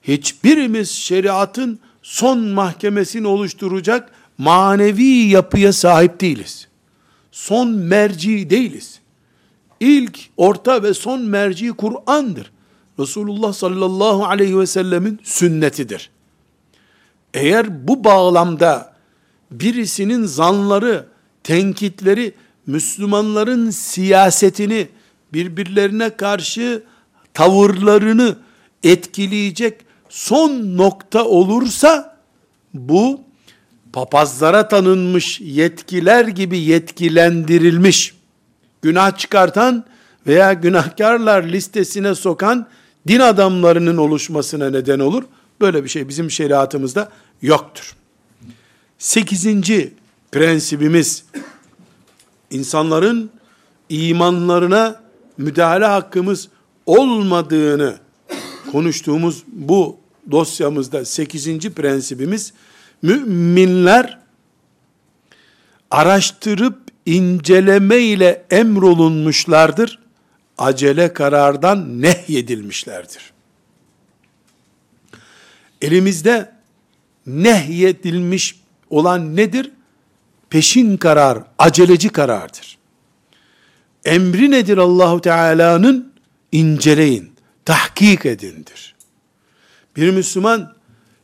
Hiçbirimiz 0.08 0.90
şeriatın 0.92 1.80
son 2.02 2.40
mahkemesini 2.40 3.28
oluşturacak 3.28 4.12
manevi 4.38 5.04
yapıya 5.04 5.74
sahip 5.74 6.22
değiliz. 6.22 6.68
Son 7.32 7.70
merci 7.70 8.50
değiliz. 8.50 9.00
İlk, 9.80 10.20
orta 10.38 10.84
ve 10.84 10.94
son 10.94 11.22
merci 11.22 11.70
Kur'an'dır. 11.70 12.52
Resulullah 13.00 13.54
sallallahu 13.54 14.26
aleyhi 14.26 14.60
ve 14.60 14.66
sellemin 14.66 15.20
sünnetidir. 15.24 16.10
Eğer 17.34 17.88
bu 17.88 18.04
bağlamda 18.04 18.96
birisinin 19.52 20.24
zanları, 20.24 21.08
tenkitleri, 21.44 22.34
Müslümanların 22.68 23.70
siyasetini, 23.70 24.88
birbirlerine 25.34 26.10
karşı 26.10 26.84
tavırlarını 27.34 28.38
etkileyecek 28.84 29.85
son 30.16 30.78
nokta 30.78 31.26
olursa, 31.26 32.18
bu 32.74 33.22
papazlara 33.94 34.68
tanınmış 34.68 35.42
yetkiler 35.42 36.28
gibi 36.28 36.60
yetkilendirilmiş, 36.60 38.16
günah 38.82 39.18
çıkartan 39.18 39.86
veya 40.28 40.54
günahkarlar 40.54 41.44
listesine 41.44 42.16
sokan 42.16 42.68
din 43.08 43.20
adamlarının 43.20 43.98
oluşmasına 43.98 44.70
neden 44.70 45.00
olur. 45.00 45.24
Böyle 45.62 45.84
bir 45.84 45.90
şey 45.90 46.08
bizim 46.08 46.32
şeriatımızda 46.32 47.12
yoktur. 47.42 47.96
Sekizinci 48.98 49.94
prensibimiz, 50.32 51.26
insanların 52.52 53.30
imanlarına 53.90 55.02
müdahale 55.38 55.86
hakkımız 55.86 56.48
olmadığını 56.86 57.96
konuştuğumuz 58.72 59.44
bu 59.48 60.05
dosyamızda 60.32 61.06
8. 61.06 61.60
prensibimiz 61.60 62.54
müminler 63.02 64.20
araştırıp 65.92 66.80
inceleme 67.06 67.98
ile 67.98 68.46
emrolunmuşlardır. 68.52 70.00
Acele 70.58 71.14
karardan 71.14 72.02
nehyedilmişlerdir. 72.02 73.34
Elimizde 75.82 76.52
nehyedilmiş 77.28 78.60
olan 78.90 79.36
nedir? 79.36 79.72
Peşin 80.50 80.98
karar, 80.98 81.44
aceleci 81.60 82.10
karardır. 82.10 82.78
Emri 84.06 84.52
nedir 84.52 84.78
Allahu 84.78 85.22
Teala'nın? 85.22 86.14
İnceleyin, 86.52 87.32
tahkik 87.66 88.26
edindir. 88.26 88.95
Bir 89.96 90.10
Müslüman 90.10 90.74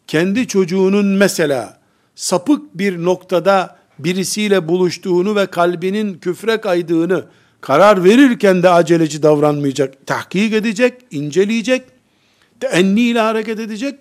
kendi 0.07 0.47
çocuğunun 0.47 1.05
mesela 1.05 1.79
sapık 2.15 2.77
bir 2.77 3.03
noktada 3.03 3.79
birisiyle 3.99 4.67
buluştuğunu 4.67 5.35
ve 5.35 5.45
kalbinin 5.45 6.13
küfre 6.13 6.61
kaydığını 6.61 7.25
karar 7.61 8.03
verirken 8.03 8.63
de 8.63 8.69
aceleci 8.69 9.23
davranmayacak. 9.23 10.07
Tahkik 10.07 10.53
edecek, 10.53 10.93
inceleyecek, 11.11 11.83
teenni 12.59 13.01
ile 13.01 13.19
hareket 13.19 13.59
edecek. 13.59 13.99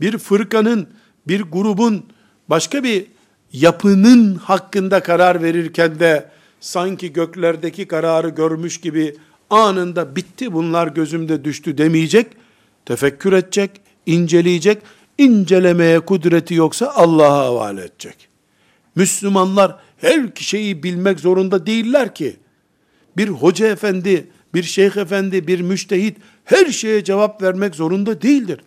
Bir 0.00 0.18
fırkanın, 0.18 0.88
bir 1.28 1.40
grubun, 1.42 2.06
başka 2.48 2.84
bir 2.84 3.06
yapının 3.52 4.34
hakkında 4.34 5.02
karar 5.02 5.42
verirken 5.42 6.00
de 6.00 6.30
sanki 6.60 7.12
göklerdeki 7.12 7.88
kararı 7.88 8.28
görmüş 8.28 8.80
gibi 8.80 9.16
anında 9.50 10.16
bitti 10.16 10.52
bunlar 10.52 10.88
gözümde 10.88 11.44
düştü 11.44 11.78
demeyecek. 11.78 12.26
Tefekkür 12.86 13.32
edecek, 13.32 13.70
inceleyecek. 14.06 14.82
İncelemeye 15.18 16.00
kudreti 16.00 16.54
yoksa 16.54 16.92
Allah'a 16.94 17.38
havale 17.38 17.80
edecek. 17.84 18.28
Müslümanlar 18.94 19.76
her 19.98 20.28
şeyi 20.34 20.82
bilmek 20.82 21.20
zorunda 21.20 21.66
değiller 21.66 22.14
ki. 22.14 22.36
Bir 23.16 23.28
hoca 23.28 23.66
efendi, 23.66 24.30
bir 24.54 24.62
şeyh 24.62 24.96
efendi, 24.96 25.46
bir 25.46 25.60
müştehit 25.60 26.16
her 26.44 26.66
şeye 26.66 27.04
cevap 27.04 27.42
vermek 27.42 27.74
zorunda 27.74 28.22
değildir. 28.22 28.60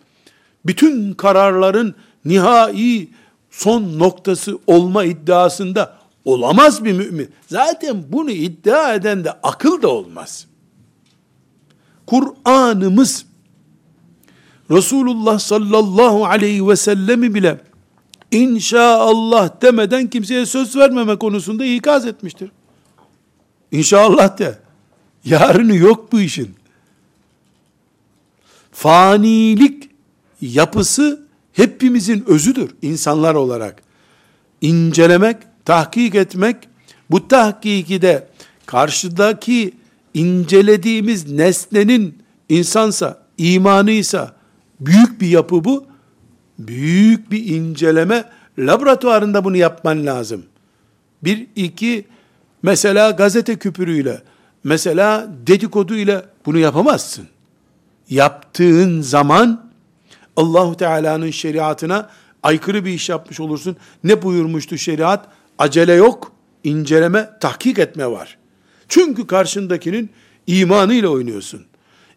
Bütün 0.66 1.12
kararların 1.12 1.94
nihai 2.24 3.08
son 3.50 3.98
noktası 3.98 4.58
olma 4.66 5.04
iddiasında 5.04 5.96
olamaz 6.24 6.84
bir 6.84 6.92
mümin. 6.92 7.30
Zaten 7.46 8.04
bunu 8.08 8.30
iddia 8.30 8.94
eden 8.94 9.24
de 9.24 9.32
akıl 9.32 9.82
da 9.82 9.88
olmaz. 9.88 10.46
Kur'an'ımız 12.06 13.26
Resulullah 14.70 15.38
sallallahu 15.38 16.26
aleyhi 16.26 16.68
ve 16.68 16.76
sellemi 16.76 17.34
bile 17.34 17.60
İnşallah 18.30 19.62
demeden 19.62 20.06
kimseye 20.06 20.46
söz 20.46 20.76
vermeme 20.76 21.16
konusunda 21.16 21.64
ikaz 21.64 22.06
etmiştir. 22.06 22.50
İnşallah 23.72 24.38
de. 24.38 24.58
Yarını 25.24 25.76
yok 25.76 26.12
bu 26.12 26.20
işin. 26.20 26.54
Fanilik 28.72 29.90
yapısı 30.40 31.26
hepimizin 31.52 32.24
özüdür 32.26 32.70
insanlar 32.82 33.34
olarak. 33.34 33.82
İncelemek, 34.60 35.36
tahkik 35.64 36.14
etmek, 36.14 36.56
bu 37.10 37.28
tahkiki 37.28 38.02
de 38.02 38.28
karşıdaki 38.66 39.74
incelediğimiz 40.14 41.32
nesnenin 41.32 42.18
insansa, 42.48 43.22
imanıysa, 43.38 44.35
büyük 44.80 45.20
bir 45.20 45.28
yapı 45.28 45.64
bu 45.64 45.86
büyük 46.58 47.30
bir 47.30 47.46
inceleme 47.46 48.24
laboratuvarında 48.58 49.44
bunu 49.44 49.56
yapman 49.56 50.06
lazım. 50.06 50.42
Bir, 51.24 51.46
iki, 51.56 52.04
mesela 52.62 53.10
gazete 53.10 53.56
küpürüyle, 53.56 54.22
mesela 54.64 55.28
dedikodu 55.46 55.96
ile 55.96 56.22
bunu 56.46 56.58
yapamazsın. 56.58 57.26
Yaptığın 58.10 59.00
zaman 59.00 59.70
Allahu 60.36 60.76
Teala'nın 60.76 61.30
şeriatına 61.30 62.10
aykırı 62.42 62.84
bir 62.84 62.90
iş 62.90 63.08
yapmış 63.08 63.40
olursun. 63.40 63.76
Ne 64.04 64.22
buyurmuştu 64.22 64.78
şeriat? 64.78 65.28
Acele 65.58 65.92
yok, 65.92 66.32
inceleme, 66.64 67.30
tahkik 67.40 67.78
etme 67.78 68.06
var. 68.06 68.38
Çünkü 68.88 69.26
karşındakinin 69.26 70.10
imanıyla 70.46 71.08
oynuyorsun. 71.08 71.66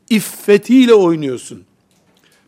İffetiyle 0.10 0.94
oynuyorsun 0.94 1.66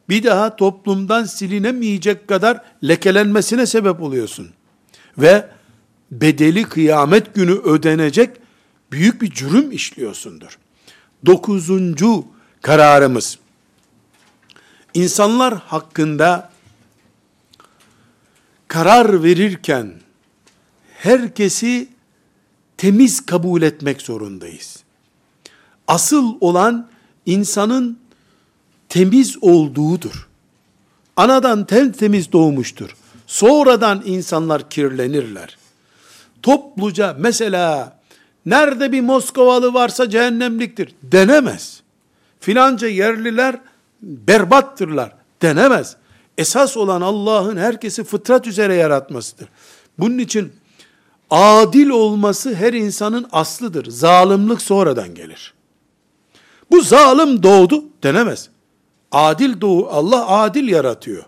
bir 0.10 0.24
daha 0.24 0.56
toplumdan 0.56 1.24
silinemeyecek 1.24 2.28
kadar 2.28 2.62
lekelenmesine 2.84 3.66
sebep 3.66 4.02
oluyorsun. 4.02 4.50
Ve 5.18 5.50
bedeli 6.12 6.64
kıyamet 6.64 7.36
günü 7.36 7.52
ödenecek 7.52 8.38
büyük 8.92 9.22
bir 9.22 9.32
cürüm 9.32 9.72
işliyorsundur. 9.72 10.58
Dokuzuncu 11.26 12.26
kararımız, 12.62 13.38
insanlar 14.94 15.56
hakkında 15.56 16.52
karar 18.68 19.24
verirken 19.24 19.94
herkesi 20.94 21.90
temiz 22.78 23.26
kabul 23.26 23.62
etmek 23.62 24.02
zorundayız. 24.02 24.84
Asıl 25.88 26.36
olan 26.40 26.90
insanın 27.26 28.01
temiz 28.92 29.38
olduğudur. 29.42 30.28
Anadan 31.16 31.66
temiz 31.66 32.32
doğmuştur. 32.32 32.96
Sonradan 33.28 34.02
insanlar 34.06 34.70
kirlenirler. 34.70 35.58
Topluca 36.44 37.16
mesela 37.20 37.98
nerede 38.46 38.92
bir 38.92 39.02
Moskovalı 39.02 39.74
varsa 39.74 40.10
cehennemliktir 40.10 40.96
denemez. 41.04 41.82
Filanca 42.40 42.88
yerliler 42.88 43.60
berbattırlar 44.02 45.16
denemez. 45.42 45.96
Esas 46.38 46.78
olan 46.78 47.02
Allah'ın 47.02 47.58
herkesi 47.58 48.04
fıtrat 48.04 48.48
üzere 48.48 48.76
yaratmasıdır. 48.76 49.48
Bunun 50.00 50.18
için 50.18 50.54
adil 51.30 51.90
olması 51.90 52.56
her 52.56 52.74
insanın 52.74 53.28
aslıdır. 53.32 53.86
Zalimlik 53.92 54.62
sonradan 54.62 55.16
gelir. 55.16 55.54
Bu 56.72 56.82
zalim 56.82 57.44
doğdu 57.44 57.86
denemez. 58.04 58.50
Adil 59.12 59.62
doğu, 59.62 59.88
Allah 59.92 60.28
adil 60.28 60.68
yaratıyor. 60.68 61.24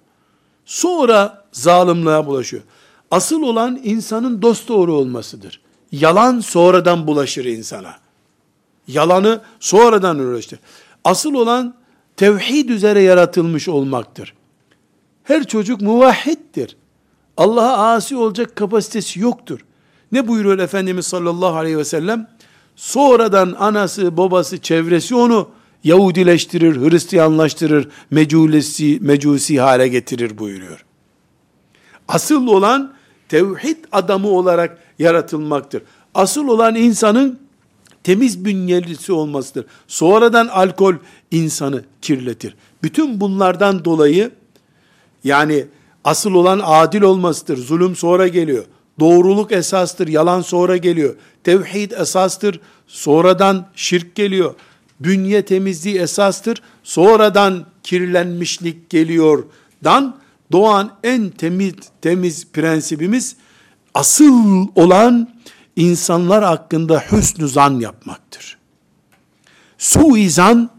Sonra 0.65 1.45
zalimliğe 1.51 2.25
bulaşıyor. 2.25 2.63
Asıl 3.11 3.41
olan 3.41 3.79
insanın 3.83 4.41
dost 4.41 4.67
doğru 4.67 4.93
olmasıdır. 4.93 5.61
Yalan 5.91 6.39
sonradan 6.39 7.07
bulaşır 7.07 7.45
insana. 7.45 7.95
Yalanı 8.87 9.41
sonradan 9.59 10.19
uğraştır. 10.19 10.59
Asıl 11.03 11.33
olan 11.33 11.75
tevhid 12.17 12.69
üzere 12.69 13.01
yaratılmış 13.01 13.69
olmaktır. 13.69 14.33
Her 15.23 15.47
çocuk 15.47 15.81
muvahhiddir. 15.81 16.77
Allah'a 17.37 17.93
asi 17.93 18.15
olacak 18.15 18.55
kapasitesi 18.55 19.19
yoktur. 19.19 19.59
Ne 20.11 20.27
buyuruyor 20.27 20.59
Efendimiz 20.59 21.07
sallallahu 21.07 21.55
aleyhi 21.55 21.77
ve 21.77 21.85
sellem? 21.85 22.27
Sonradan 22.75 23.55
anası, 23.59 24.17
babası, 24.17 24.57
çevresi 24.57 25.15
onu 25.15 25.49
Yahudileştirir, 25.83 26.89
Hristiyanlaştırır, 26.89 27.89
meculesi, 28.11 28.97
mecusi 29.01 29.59
hale 29.59 29.87
getirir 29.87 30.37
buyuruyor. 30.37 30.85
Asıl 32.07 32.47
olan 32.47 32.93
tevhid 33.29 33.77
adamı 33.91 34.27
olarak 34.27 34.77
yaratılmaktır. 34.99 35.81
Asıl 36.15 36.47
olan 36.47 36.75
insanın 36.75 37.39
temiz 38.03 38.45
bünyelisi 38.45 39.13
olmasıdır. 39.13 39.65
Sonradan 39.87 40.47
alkol 40.47 40.93
insanı 41.31 41.83
kirletir. 42.01 42.55
Bütün 42.83 43.19
bunlardan 43.19 43.85
dolayı 43.85 44.31
yani 45.23 45.65
asıl 46.03 46.33
olan 46.33 46.61
adil 46.63 47.01
olmasıdır. 47.01 47.57
Zulüm 47.57 47.95
sonra 47.95 48.27
geliyor. 48.27 48.65
Doğruluk 48.99 49.51
esastır, 49.51 50.07
yalan 50.07 50.41
sonra 50.41 50.77
geliyor. 50.77 51.15
Tevhid 51.43 51.91
esastır, 51.91 52.59
sonradan 52.87 53.67
şirk 53.75 54.15
geliyor 54.15 54.55
bünye 54.99 55.45
temizliği 55.45 55.99
esastır. 55.99 56.61
Sonradan 56.83 57.65
kirlenmişlik 57.83 58.89
geliyor. 58.89 59.43
Dan 59.83 60.17
doğan 60.51 60.91
en 61.03 61.29
temiz 61.29 61.73
temiz 62.01 62.47
prensibimiz 62.53 63.35
asıl 63.93 64.67
olan 64.75 65.29
insanlar 65.75 66.43
hakkında 66.43 67.03
hüsnü 67.11 67.47
zan 67.47 67.79
yapmaktır. 67.79 68.57
Suizan 69.77 70.69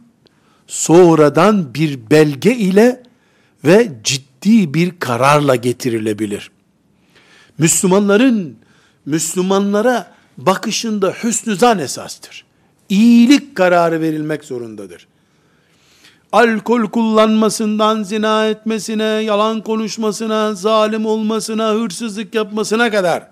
sonradan 0.66 1.74
bir 1.74 2.10
belge 2.10 2.56
ile 2.56 3.02
ve 3.64 3.92
ciddi 4.04 4.74
bir 4.74 4.98
kararla 4.98 5.56
getirilebilir. 5.56 6.50
Müslümanların 7.58 8.56
Müslümanlara 9.06 10.14
bakışında 10.36 11.10
hüsnü 11.10 11.56
zan 11.56 11.78
esastır 11.78 12.44
iyilik 12.88 13.54
kararı 13.54 14.00
verilmek 14.00 14.44
zorundadır. 14.44 15.06
alkol 16.32 16.86
kullanmasından 16.86 18.02
zina 18.02 18.48
etmesine, 18.48 19.04
yalan 19.04 19.60
konuşmasına, 19.60 20.54
zalim 20.54 21.06
olmasına, 21.06 21.70
hırsızlık 21.70 22.34
yapmasına 22.34 22.90
kadar 22.90 23.26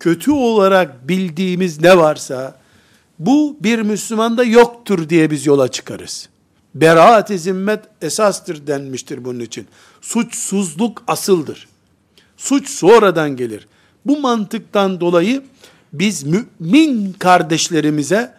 kötü 0.00 0.30
olarak 0.30 1.08
bildiğimiz 1.08 1.80
ne 1.80 1.98
varsa 1.98 2.58
bu 3.18 3.56
bir 3.60 3.78
Müslümanda 3.78 4.44
yoktur 4.44 5.08
diye 5.08 5.30
biz 5.30 5.46
yola 5.46 5.68
çıkarız. 5.68 6.28
Beraat-i 6.74 7.38
zimmet 7.38 7.84
esastır 8.02 8.66
denmiştir 8.66 9.24
bunun 9.24 9.40
için. 9.40 9.66
Suçsuzluk 10.00 11.02
asıldır. 11.06 11.68
Suç 12.36 12.68
sonradan 12.70 13.36
gelir. 13.36 13.68
Bu 14.06 14.20
mantıktan 14.20 15.00
dolayı 15.00 15.42
biz 15.92 16.24
mümin 16.24 17.12
kardeşlerimize 17.12 18.34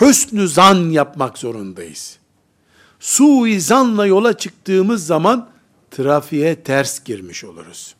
hüsnü 0.00 0.48
zan 0.48 0.90
yapmak 0.90 1.38
zorundayız. 1.38 2.18
Suizanla 3.00 4.06
yola 4.06 4.36
çıktığımız 4.36 5.06
zaman 5.06 5.48
trafiğe 5.90 6.54
ters 6.62 7.04
girmiş 7.04 7.44
oluruz. 7.44 7.94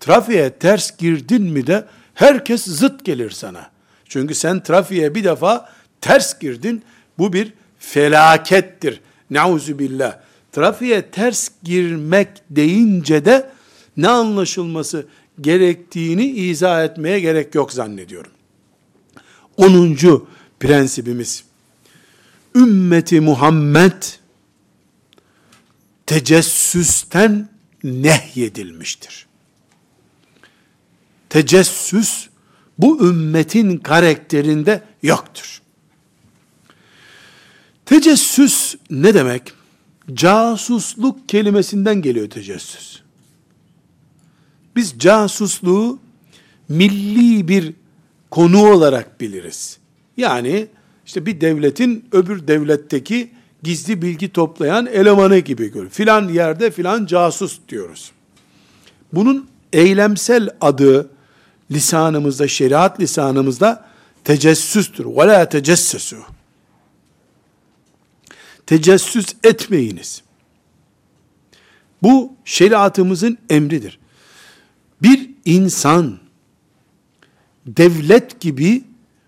Trafiğe 0.00 0.50
ters 0.50 0.96
girdin 0.96 1.42
mi 1.42 1.66
de 1.66 1.84
herkes 2.14 2.64
zıt 2.64 3.04
gelir 3.04 3.30
sana. 3.30 3.70
Çünkü 4.08 4.34
sen 4.34 4.62
trafiğe 4.62 5.14
bir 5.14 5.24
defa 5.24 5.72
ters 6.00 6.38
girdin. 6.38 6.82
Bu 7.18 7.32
bir 7.32 7.52
felakettir. 7.78 9.00
Nauzu 9.30 9.78
billah. 9.78 10.18
Trafiğe 10.52 11.02
ters 11.10 11.48
girmek 11.62 12.28
deyince 12.50 13.24
de 13.24 13.50
ne 13.96 14.08
anlaşılması 14.08 15.06
gerektiğini 15.40 16.26
izah 16.26 16.84
etmeye 16.84 17.20
gerek 17.20 17.54
yok 17.54 17.72
zannediyorum. 17.72 18.30
Onuncu 19.56 20.26
prensibimiz. 20.60 21.44
Ümmeti 22.54 23.20
Muhammed 23.20 24.02
tecessüsten 26.06 27.48
nehyedilmiştir. 27.84 29.26
Tecessüs 31.28 32.28
bu 32.78 33.08
ümmetin 33.08 33.78
karakterinde 33.78 34.82
yoktur. 35.02 35.62
Tecessüs 37.86 38.74
ne 38.90 39.14
demek? 39.14 39.52
Casusluk 40.14 41.28
kelimesinden 41.28 42.02
geliyor 42.02 42.30
tecessüs. 42.30 43.00
Biz 44.76 44.98
casusluğu 44.98 45.98
milli 46.68 47.48
bir 47.48 47.72
konu 48.30 48.66
olarak 48.66 49.20
biliriz. 49.20 49.78
Yani 50.16 50.66
işte 51.06 51.26
bir 51.26 51.40
devletin 51.40 52.04
öbür 52.12 52.46
devletteki 52.46 53.30
gizli 53.62 54.02
bilgi 54.02 54.32
toplayan 54.32 54.86
elemanı 54.86 55.38
gibi 55.38 55.72
gör. 55.72 55.88
Filan 55.88 56.28
yerde 56.28 56.70
filan 56.70 57.06
casus 57.06 57.58
diyoruz. 57.68 58.12
Bunun 59.12 59.48
eylemsel 59.72 60.48
adı 60.60 61.10
lisanımızda, 61.70 62.48
şeriat 62.48 63.00
lisanımızda 63.00 63.88
tecessüstür. 64.24 65.06
Ve 65.06 65.26
la 65.26 65.48
tecessesu. 65.48 66.16
Tecessüs 68.66 69.26
etmeyiniz. 69.44 70.22
Bu 72.02 72.32
şeriatımızın 72.44 73.38
emridir. 73.50 73.98
Bir 75.02 75.30
insan 75.44 76.18
devlet 77.66 78.40
gibi 78.40 78.84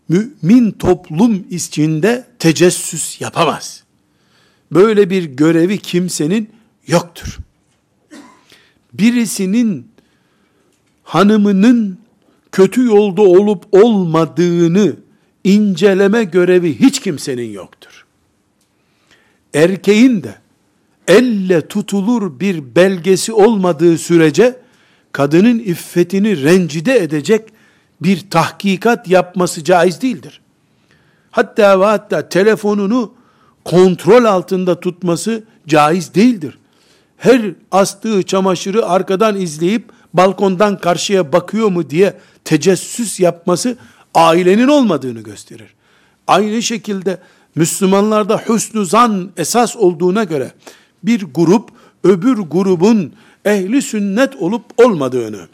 mümin 0.09 0.71
toplum 0.71 1.45
içinde 1.51 2.27
tecessüs 2.39 3.21
yapamaz. 3.21 3.83
Böyle 4.73 5.11
bir 5.11 5.25
görevi 5.25 5.79
kimsenin 5.79 6.51
yoktur. 6.87 7.39
Birisinin 8.93 9.89
hanımının 11.03 11.99
kötü 12.53 12.85
yolda 12.85 13.23
olup 13.23 13.65
olmadığını 13.73 14.97
inceleme 15.45 16.25
görevi 16.25 16.81
hiç 16.81 17.01
kimsenin 17.01 17.51
yoktur. 17.51 18.07
Erkeğin 19.55 20.23
de 20.23 20.35
elle 21.09 21.69
tutulur 21.69 22.41
bir 22.41 22.75
belgesi 22.77 23.33
olmadığı 23.33 23.99
sürece 23.99 24.57
kadının 25.13 25.59
iffetini 25.59 26.43
rencide 26.43 26.99
edecek 26.99 27.49
bir 28.03 28.31
tahkikat 28.31 29.09
yapması 29.09 29.65
caiz 29.65 30.03
değildir. 30.03 30.41
Hatta 31.31 31.81
ve 31.81 31.85
hatta 31.85 32.29
telefonunu 32.29 33.15
kontrol 33.65 34.25
altında 34.25 34.81
tutması 34.81 35.45
caiz 35.67 36.15
değildir. 36.15 36.59
Her 37.17 37.55
astığı 37.73 38.23
çamaşırı 38.23 38.87
arkadan 38.87 39.37
izleyip 39.37 39.91
balkondan 40.15 40.79
karşıya 40.79 41.33
bakıyor 41.33 41.69
mu 41.69 41.91
diye 41.91 42.17
tecessüs 42.45 43.21
yapması 43.21 43.77
ailenin 44.15 44.69
olmadığını 44.69 45.21
gösterir. 45.21 45.75
Aynı 46.27 46.63
şekilde 46.63 47.19
Müslümanlarda 47.55 48.43
hüsnü 48.49 48.87
zan 48.87 49.31
esas 49.37 49.77
olduğuna 49.77 50.25
göre 50.25 50.53
bir 51.03 51.23
grup 51.35 51.71
öbür 52.05 52.37
grubun 52.37 53.13
ehli 53.45 53.83
sünnet 53.83 54.37
olup 54.37 54.65
olmadığını, 54.77 55.49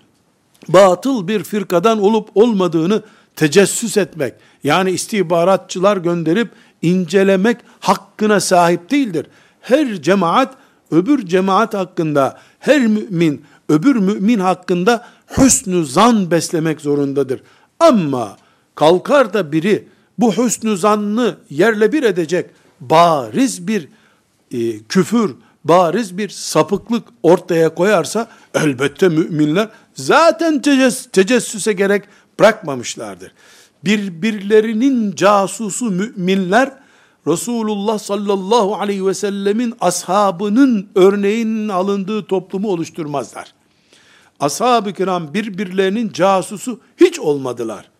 batıl 0.68 1.28
bir 1.28 1.44
firkadan 1.44 2.02
olup 2.02 2.28
olmadığını 2.34 3.02
tecessüs 3.36 3.96
etmek, 3.96 4.34
yani 4.64 4.90
istihbaratçılar 4.90 5.96
gönderip 5.96 6.50
incelemek 6.82 7.56
hakkına 7.80 8.40
sahip 8.40 8.90
değildir. 8.90 9.26
Her 9.60 10.02
cemaat 10.02 10.54
öbür 10.90 11.26
cemaat 11.26 11.74
hakkında, 11.74 12.38
her 12.58 12.86
mümin 12.86 13.44
öbür 13.68 13.96
mümin 13.96 14.38
hakkında 14.38 15.06
hüsnü 15.38 15.86
zan 15.86 16.30
beslemek 16.30 16.80
zorundadır. 16.80 17.42
Ama 17.80 18.36
kalkar 18.74 19.34
da 19.34 19.52
biri 19.52 19.88
bu 20.18 20.36
hüsnü 20.36 20.76
zannı 20.76 21.36
yerle 21.50 21.92
bir 21.92 22.02
edecek 22.02 22.50
bariz 22.80 23.68
bir 23.68 23.88
e, 24.50 24.78
küfür, 24.78 25.34
bariz 25.64 26.18
bir 26.18 26.28
sapıklık 26.28 27.08
ortaya 27.22 27.74
koyarsa 27.74 28.28
elbette 28.54 29.08
müminler 29.08 29.68
zaten 29.94 30.62
tecess 30.62 31.06
tecessüse 31.12 31.72
gerek 31.72 32.02
bırakmamışlardır. 32.40 33.32
Birbirlerinin 33.84 35.14
casusu 35.14 35.90
müminler 35.90 36.82
Resulullah 37.26 37.98
sallallahu 37.98 38.74
aleyhi 38.74 39.06
ve 39.06 39.14
sellemin 39.14 39.74
ashabının 39.80 40.88
örneğinin 40.94 41.68
alındığı 41.68 42.26
toplumu 42.26 42.68
oluşturmazlar. 42.68 43.54
Ashab-ı 44.40 44.92
kiram 44.92 45.34
birbirlerinin 45.34 46.12
casusu 46.12 46.80
hiç 46.96 47.18
olmadılar. 47.18 47.90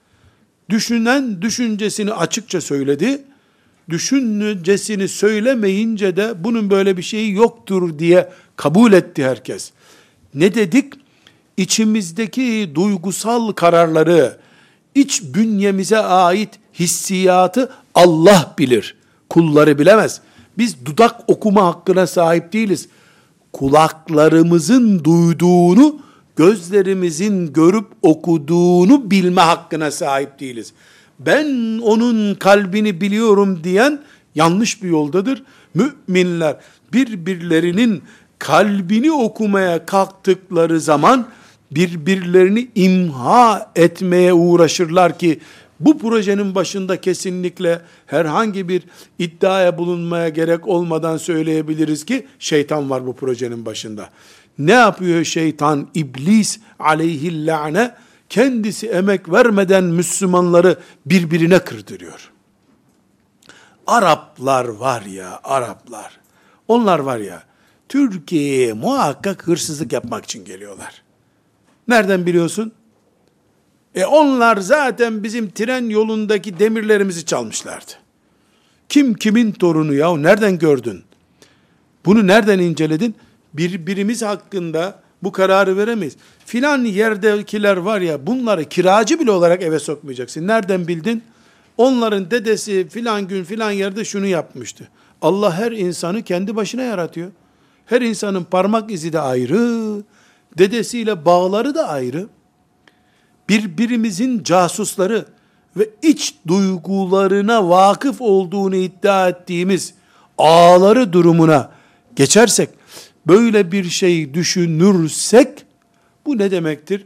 Düşünen 0.70 1.42
düşüncesini 1.42 2.12
açıkça 2.12 2.61
söyledi. 2.61 3.22
Düşüncesini 3.90 5.09
söylemeyince 5.09 6.16
de 6.16 6.44
bunun 6.44 6.70
böyle 6.70 6.96
bir 6.96 7.02
şeyi 7.02 7.33
yoktur 7.33 7.98
diye 7.98 8.33
kabul 8.57 8.92
etti 8.92 9.24
herkes. 9.24 9.72
Ne 10.35 10.55
dedik? 10.55 10.94
İçimizdeki 11.57 12.73
duygusal 12.75 13.53
kararları, 13.53 14.38
iç 14.95 15.23
bünyemize 15.23 15.99
ait 15.99 16.51
hissiyatı 16.79 17.71
Allah 17.95 18.55
bilir. 18.59 18.97
Kulları 19.29 19.79
bilemez. 19.79 20.21
Biz 20.59 20.87
dudak 20.87 21.21
okuma 21.27 21.67
hakkına 21.67 22.07
sahip 22.07 22.53
değiliz. 22.53 22.88
Kulaklarımızın 23.53 25.05
duyduğunu 25.05 26.01
gözlerimizin 26.37 27.53
görüp 27.53 27.87
okuduğunu 28.03 29.11
bilme 29.11 29.41
hakkına 29.41 29.91
sahip 29.91 30.41
değiliz. 30.41 30.73
Ben 31.19 31.79
onun 31.79 32.35
kalbini 32.35 33.01
biliyorum 33.01 33.65
diyen 33.65 34.01
yanlış 34.35 34.83
bir 34.83 34.88
yoldadır. 34.88 35.43
Müminler 35.75 36.57
birbirlerinin 36.93 38.03
kalbini 38.38 39.12
okumaya 39.12 39.87
kalktıkları 39.87 40.81
zaman 40.81 41.27
birbirlerini 41.74 42.68
imha 42.74 43.72
etmeye 43.76 44.32
uğraşırlar 44.32 45.18
ki 45.18 45.40
bu 45.80 45.98
projenin 45.98 46.54
başında 46.54 47.00
kesinlikle 47.00 47.80
herhangi 48.06 48.68
bir 48.68 48.82
iddiaya 49.18 49.78
bulunmaya 49.78 50.28
gerek 50.28 50.68
olmadan 50.68 51.16
söyleyebiliriz 51.16 52.04
ki 52.04 52.26
şeytan 52.38 52.90
var 52.90 53.06
bu 53.06 53.16
projenin 53.16 53.66
başında. 53.66 54.08
Ne 54.58 54.72
yapıyor 54.72 55.24
şeytan? 55.24 55.88
İblis 55.94 56.61
aleyhillâne 56.78 57.94
kendisi 58.28 58.88
emek 58.88 59.32
vermeden 59.32 59.85
Müslümanları 59.85 60.76
birbirine 61.06 61.58
kırdırıyor. 61.58 62.30
Araplar 63.87 64.64
var 64.64 65.02
ya, 65.02 65.40
Araplar. 65.44 66.20
Onlar 66.68 66.98
var 66.98 67.18
ya, 67.18 67.42
Türkiye'ye 67.88 68.72
muhakkak 68.72 69.46
hırsızlık 69.46 69.92
yapmak 69.92 70.24
için 70.24 70.44
geliyorlar. 70.44 71.02
Nereden 71.92 72.26
biliyorsun? 72.26 72.72
E 73.94 74.05
onlar 74.05 74.57
zaten 74.57 75.22
bizim 75.22 75.50
tren 75.50 75.88
yolundaki 75.88 76.59
demirlerimizi 76.59 77.26
çalmışlardı. 77.26 77.92
Kim 78.88 79.14
kimin 79.14 79.52
torunu 79.52 79.94
ya? 79.94 80.16
Nereden 80.16 80.59
gördün? 80.59 81.02
Bunu 82.07 82.26
nereden 82.26 82.59
inceledin? 82.59 83.14
Birbirimiz 83.55 84.22
hakkında 84.22 85.02
bu 85.22 85.33
kararı 85.33 85.76
veremeyiz. 85.76 86.16
Filan 86.46 86.85
yerdekiler 86.85 87.76
var 87.76 88.00
ya 88.00 88.26
bunları 88.26 88.64
kiracı 88.64 89.20
bile 89.20 89.31
olarak 89.31 89.62
eve 89.62 89.78
sokmayacaksın. 89.78 90.46
Nereden 90.46 90.88
bildin? 90.88 91.22
Onların 91.76 92.31
dedesi 92.31 92.88
filan 92.88 93.28
gün 93.28 93.44
filan 93.44 93.70
yerde 93.70 94.05
şunu 94.05 94.26
yapmıştı. 94.26 94.88
Allah 95.22 95.55
her 95.55 95.72
insanı 95.72 96.22
kendi 96.22 96.57
başına 96.57 96.83
yaratıyor. 96.83 97.31
Her 97.87 98.00
insanın 98.00 98.44
parmak 98.44 98.90
izi 98.90 99.12
de 99.12 99.20
ayrı, 99.20 100.02
dedesiyle 100.59 101.25
bağları 101.25 101.75
da 101.75 101.88
ayrı. 101.88 102.29
Birbirimizin 103.49 104.43
casusları 104.43 105.27
ve 105.77 105.91
iç 106.03 106.35
duygularına 106.49 107.69
vakıf 107.69 108.21
olduğunu 108.21 108.77
iddia 108.77 109.29
ettiğimiz 109.29 109.95
ağları 110.38 111.12
durumuna 111.12 111.71
geçersek, 112.17 112.69
böyle 113.27 113.73
bir 113.73 113.85
şey 113.85 114.35
düşünürsek, 114.35 115.49
bu 116.27 116.38
ne 116.38 116.51
demektir? 116.51 117.05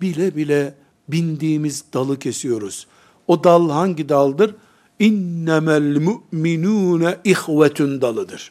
Bile 0.00 0.36
bile 0.36 0.74
bindiğimiz 1.08 1.84
dalı 1.92 2.18
kesiyoruz. 2.18 2.86
O 3.26 3.44
dal 3.44 3.70
hangi 3.70 4.08
daldır? 4.08 4.54
İnnemel 4.98 5.96
mu'minune 5.96 7.16
ihvetun 7.24 8.00
dalıdır. 8.00 8.50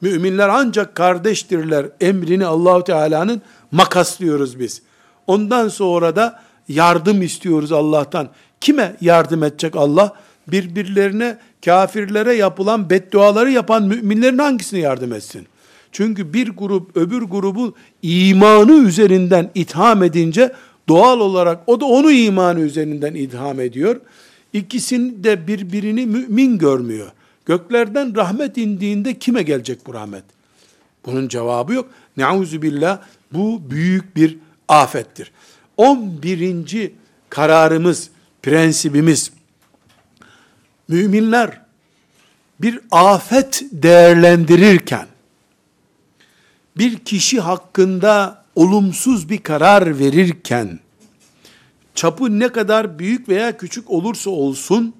Müminler 0.00 0.48
ancak 0.48 0.94
kardeştirler 0.94 1.86
emrini 2.00 2.46
Allahu 2.46 2.84
Teala'nın 2.84 3.42
makaslıyoruz 3.72 4.58
biz. 4.58 4.82
Ondan 5.26 5.68
sonra 5.68 6.16
da 6.16 6.42
yardım 6.68 7.22
istiyoruz 7.22 7.72
Allah'tan. 7.72 8.28
Kime 8.60 8.96
yardım 9.00 9.42
edecek 9.42 9.76
Allah? 9.76 10.12
Birbirlerine, 10.48 11.38
kafirlere 11.64 12.34
yapılan 12.34 12.90
bedduaları 12.90 13.50
yapan 13.50 13.82
müminlerin 13.82 14.38
hangisine 14.38 14.80
yardım 14.80 15.12
etsin? 15.12 15.46
Çünkü 15.92 16.32
bir 16.32 16.48
grup 16.48 16.96
öbür 16.96 17.22
grubu 17.22 17.74
imanı 18.02 18.72
üzerinden 18.72 19.50
itham 19.54 20.02
edince 20.02 20.52
doğal 20.88 21.20
olarak 21.20 21.60
o 21.66 21.80
da 21.80 21.84
onu 21.84 22.12
imanı 22.12 22.60
üzerinden 22.60 23.14
itham 23.14 23.60
ediyor. 23.60 24.00
İkisini 24.52 25.24
de 25.24 25.46
birbirini 25.46 26.06
mümin 26.06 26.58
görmüyor. 26.58 27.12
Göklerden 27.46 28.16
rahmet 28.16 28.58
indiğinde 28.58 29.18
kime 29.18 29.42
gelecek 29.42 29.86
bu 29.86 29.94
rahmet? 29.94 30.24
Bunun 31.06 31.28
cevabı 31.28 31.74
yok. 31.74 31.90
Neuzu 32.16 32.62
billah 32.62 33.00
bu 33.32 33.70
büyük 33.70 34.16
bir 34.16 34.38
afettir. 34.68 35.32
11. 35.76 36.92
kararımız, 37.30 38.10
prensibimiz 38.42 39.32
müminler 40.88 41.60
bir 42.60 42.80
afet 42.90 43.62
değerlendirirken 43.72 45.06
bir 46.76 46.98
kişi 46.98 47.40
hakkında 47.40 48.44
olumsuz 48.54 49.28
bir 49.28 49.38
karar 49.38 49.98
verirken 49.98 50.78
çapı 51.94 52.38
ne 52.38 52.48
kadar 52.48 52.98
büyük 52.98 53.28
veya 53.28 53.56
küçük 53.56 53.90
olursa 53.90 54.30
olsun 54.30 54.94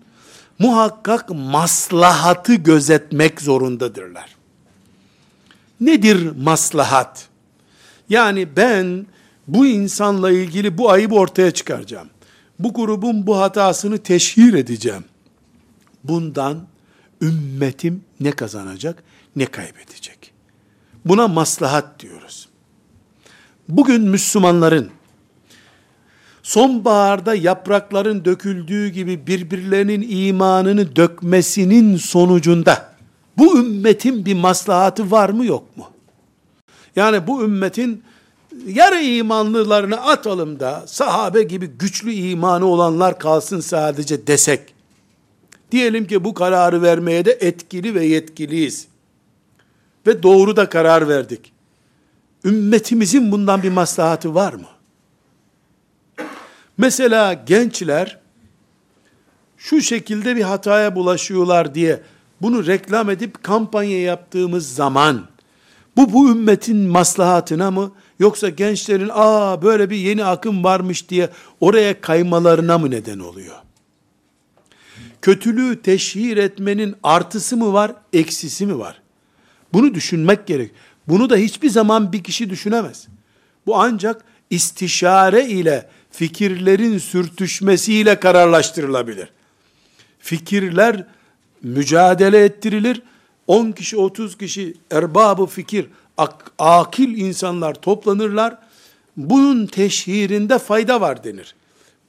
muhakkak 0.61 1.31
maslahatı 1.31 2.55
gözetmek 2.55 3.41
zorundadırlar. 3.41 4.37
Nedir 5.81 6.33
maslahat? 6.37 7.29
Yani 8.09 8.57
ben 8.57 9.07
bu 9.49 9.67
insanla 9.67 10.31
ilgili 10.31 10.79
bu 10.79 10.91
ayıbı 10.91 11.15
ortaya 11.15 11.51
çıkaracağım. 11.51 12.09
Bu 12.59 12.75
grubun 12.75 13.27
bu 13.27 13.39
hatasını 13.39 13.99
teşhir 13.99 14.55
edeceğim. 14.55 15.05
Bundan 16.05 16.67
ümmetim 17.23 18.05
ne 18.21 18.31
kazanacak 18.31 19.03
ne 19.37 19.47
kaybedecek. 19.47 20.33
Buna 21.05 21.29
maslahat 21.29 22.01
diyoruz. 22.01 22.49
Bugün 23.69 24.03
Müslümanların 24.03 24.91
sonbaharda 26.51 27.35
yaprakların 27.35 28.25
döküldüğü 28.25 28.89
gibi 28.89 29.27
birbirlerinin 29.27 30.07
imanını 30.11 30.97
dökmesinin 30.97 31.97
sonucunda 31.97 32.93
bu 33.39 33.59
ümmetin 33.59 34.25
bir 34.25 34.35
maslahatı 34.35 35.11
var 35.11 35.29
mı 35.29 35.47
yok 35.47 35.77
mu? 35.77 35.91
Yani 36.97 37.27
bu 37.27 37.45
ümmetin 37.45 38.03
yarı 38.67 39.01
imanlılarını 39.01 40.01
atalım 40.01 40.61
da 40.61 40.83
sahabe 40.87 41.43
gibi 41.43 41.67
güçlü 41.67 42.13
imanı 42.13 42.67
olanlar 42.67 43.19
kalsın 43.19 43.61
sadece 43.61 44.27
desek. 44.27 44.75
Diyelim 45.73 46.07
ki 46.07 46.25
bu 46.25 46.35
kararı 46.35 46.83
vermeye 46.83 47.25
de 47.25 47.33
etkili 47.41 47.95
ve 47.95 48.05
yetkiliyiz. 48.05 48.87
Ve 50.07 50.23
doğru 50.23 50.57
da 50.57 50.69
karar 50.69 51.09
verdik. 51.09 51.53
Ümmetimizin 52.45 53.33
bundan 53.33 53.63
bir 53.63 53.71
maslahatı 53.71 54.35
var 54.35 54.53
mı? 54.53 54.80
Mesela 56.81 57.35
gençler 57.35 58.19
şu 59.57 59.81
şekilde 59.81 60.37
bir 60.37 60.43
hataya 60.43 60.97
bulaşıyorlar 60.97 61.75
diye 61.75 62.03
bunu 62.43 62.67
reklam 62.67 63.11
edip 63.11 63.43
kampanya 63.45 64.03
yaptığımız 64.03 64.75
zaman 64.75 65.27
bu 65.97 66.13
bu 66.13 66.31
ümmetin 66.31 66.77
maslahatına 66.77 67.71
mı 67.71 67.93
yoksa 68.19 68.49
gençlerin 68.49 69.11
aa 69.13 69.63
böyle 69.63 69.91
bir 69.91 69.97
yeni 69.97 70.25
akım 70.25 70.65
varmış 70.65 71.09
diye 71.09 71.31
oraya 71.61 72.01
kaymalarına 72.01 72.79
mı 72.79 72.91
neden 72.91 73.19
oluyor? 73.19 73.57
Kötülüğü 75.23 75.83
teşhir 75.83 76.37
etmenin 76.37 76.97
artısı 77.03 77.57
mı 77.57 77.73
var, 77.73 77.95
eksisi 78.13 78.67
mi 78.67 78.79
var? 78.79 79.03
Bunu 79.73 79.95
düşünmek 79.95 80.47
gerek. 80.47 80.71
Bunu 81.09 81.31
da 81.31 81.37
hiçbir 81.37 81.71
zaman 81.71 82.13
bir 82.13 82.25
kişi 82.25 82.51
düşünemez. 82.51 83.09
Bu 83.67 83.81
ancak 83.81 84.25
istişare 84.51 85.47
ile 85.47 85.89
fikirlerin 86.11 86.99
sürtüşmesiyle 86.99 88.21
kararlaştırılabilir. 88.21 89.29
Fikirler 90.19 91.07
mücadele 91.63 92.45
ettirilir. 92.45 93.03
10 93.47 93.73
kişi 93.73 93.97
30 93.97 94.39
kişi 94.39 94.75
erbabı 94.91 95.47
fikir 95.47 95.87
ak, 96.17 96.53
akil 96.59 97.19
insanlar 97.19 97.75
toplanırlar. 97.75 98.59
Bunun 99.17 99.67
teşhirinde 99.67 100.59
fayda 100.59 101.01
var 101.01 101.25
denir. 101.25 101.55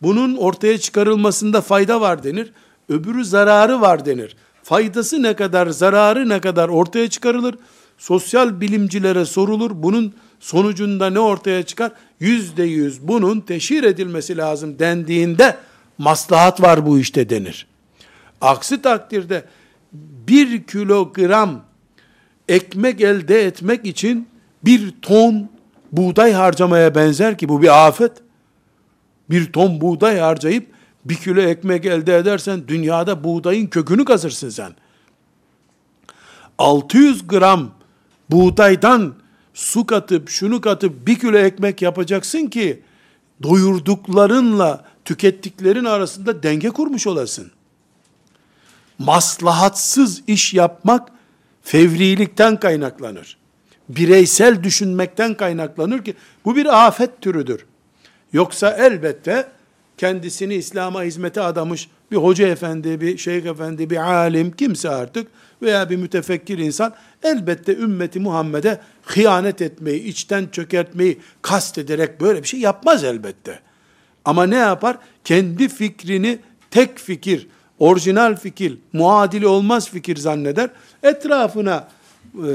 Bunun 0.01 0.35
ortaya 0.35 0.77
çıkarılmasında 0.77 1.61
fayda 1.61 2.01
var 2.01 2.23
denir. 2.23 2.51
Öbürü 2.89 3.25
zararı 3.25 3.81
var 3.81 4.05
denir. 4.05 4.35
Faydası 4.63 5.23
ne 5.23 5.35
kadar, 5.35 5.67
zararı 5.67 6.29
ne 6.29 6.41
kadar 6.41 6.69
ortaya 6.69 7.09
çıkarılır. 7.09 7.55
Sosyal 7.97 8.61
bilimcilere 8.61 9.25
sorulur. 9.25 9.71
Bunun 9.73 10.13
sonucunda 10.41 11.09
ne 11.09 11.19
ortaya 11.19 11.63
çıkar? 11.63 11.91
Yüzde 12.19 12.63
yüz 12.63 13.07
bunun 13.07 13.39
teşhir 13.39 13.83
edilmesi 13.83 14.37
lazım 14.37 14.79
dendiğinde 14.79 15.57
maslahat 15.97 16.61
var 16.61 16.85
bu 16.85 16.99
işte 16.99 17.29
denir. 17.29 17.67
Aksi 18.41 18.81
takdirde 18.81 19.45
bir 20.27 20.63
kilogram 20.63 21.61
ekmek 22.47 23.01
elde 23.01 23.45
etmek 23.45 23.85
için 23.85 24.27
bir 24.65 24.93
ton 25.01 25.49
buğday 25.91 26.33
harcamaya 26.33 26.95
benzer 26.95 27.37
ki 27.37 27.49
bu 27.49 27.61
bir 27.61 27.87
afet. 27.87 28.11
Bir 29.29 29.53
ton 29.53 29.81
buğday 29.81 30.19
harcayıp 30.19 30.67
bir 31.05 31.15
kilo 31.15 31.41
ekmek 31.41 31.85
elde 31.85 32.17
edersen 32.17 32.67
dünyada 32.67 33.23
buğdayın 33.23 33.67
kökünü 33.67 34.05
kazırsın 34.05 34.49
sen. 34.49 34.71
600 36.57 37.27
gram 37.27 37.71
buğdaydan 38.29 39.20
su 39.53 39.85
katıp 39.85 40.29
şunu 40.29 40.61
katıp 40.61 41.07
bir 41.07 41.19
kilo 41.19 41.37
ekmek 41.37 41.81
yapacaksın 41.81 42.47
ki 42.47 42.81
doyurduklarınla 43.43 44.85
tükettiklerin 45.05 45.85
arasında 45.85 46.43
denge 46.43 46.69
kurmuş 46.69 47.07
olasın. 47.07 47.51
Maslahatsız 48.99 50.21
iş 50.27 50.53
yapmak 50.53 51.09
fevrilikten 51.61 52.59
kaynaklanır. 52.59 53.37
Bireysel 53.89 54.63
düşünmekten 54.63 55.33
kaynaklanır 55.33 56.03
ki 56.05 56.15
bu 56.45 56.55
bir 56.55 56.85
afet 56.87 57.21
türüdür. 57.21 57.65
Yoksa 58.33 58.71
elbette 58.71 59.51
kendisini 59.97 60.55
İslam'a 60.55 61.03
hizmete 61.03 61.41
adamış 61.41 61.89
bir 62.11 62.17
hoca 62.17 62.47
efendi, 62.47 63.01
bir 63.01 63.17
şeyh 63.17 63.45
efendi, 63.45 63.89
bir 63.89 63.97
alim 63.97 64.51
kimse 64.51 64.89
artık 64.89 65.27
veya 65.61 65.89
bir 65.89 65.95
mütefekkir 65.95 66.57
insan 66.57 66.93
elbette 67.23 67.75
ümmeti 67.75 68.19
Muhammed'e 68.19 68.81
hıyanet 69.05 69.61
etmeyi, 69.61 70.03
içten 70.03 70.47
çökertmeyi 70.51 71.19
kast 71.41 71.77
ederek 71.77 72.21
böyle 72.21 72.43
bir 72.43 72.47
şey 72.47 72.59
yapmaz 72.59 73.03
elbette. 73.03 73.59
Ama 74.25 74.45
ne 74.45 74.55
yapar? 74.55 74.97
Kendi 75.23 75.69
fikrini 75.69 76.39
tek 76.71 76.99
fikir, 76.99 77.47
orijinal 77.79 78.35
fikir, 78.35 78.77
muadili 78.93 79.47
olmaz 79.47 79.89
fikir 79.89 80.17
zanneder. 80.17 80.69
Etrafına 81.03 81.87
e, 82.35 82.51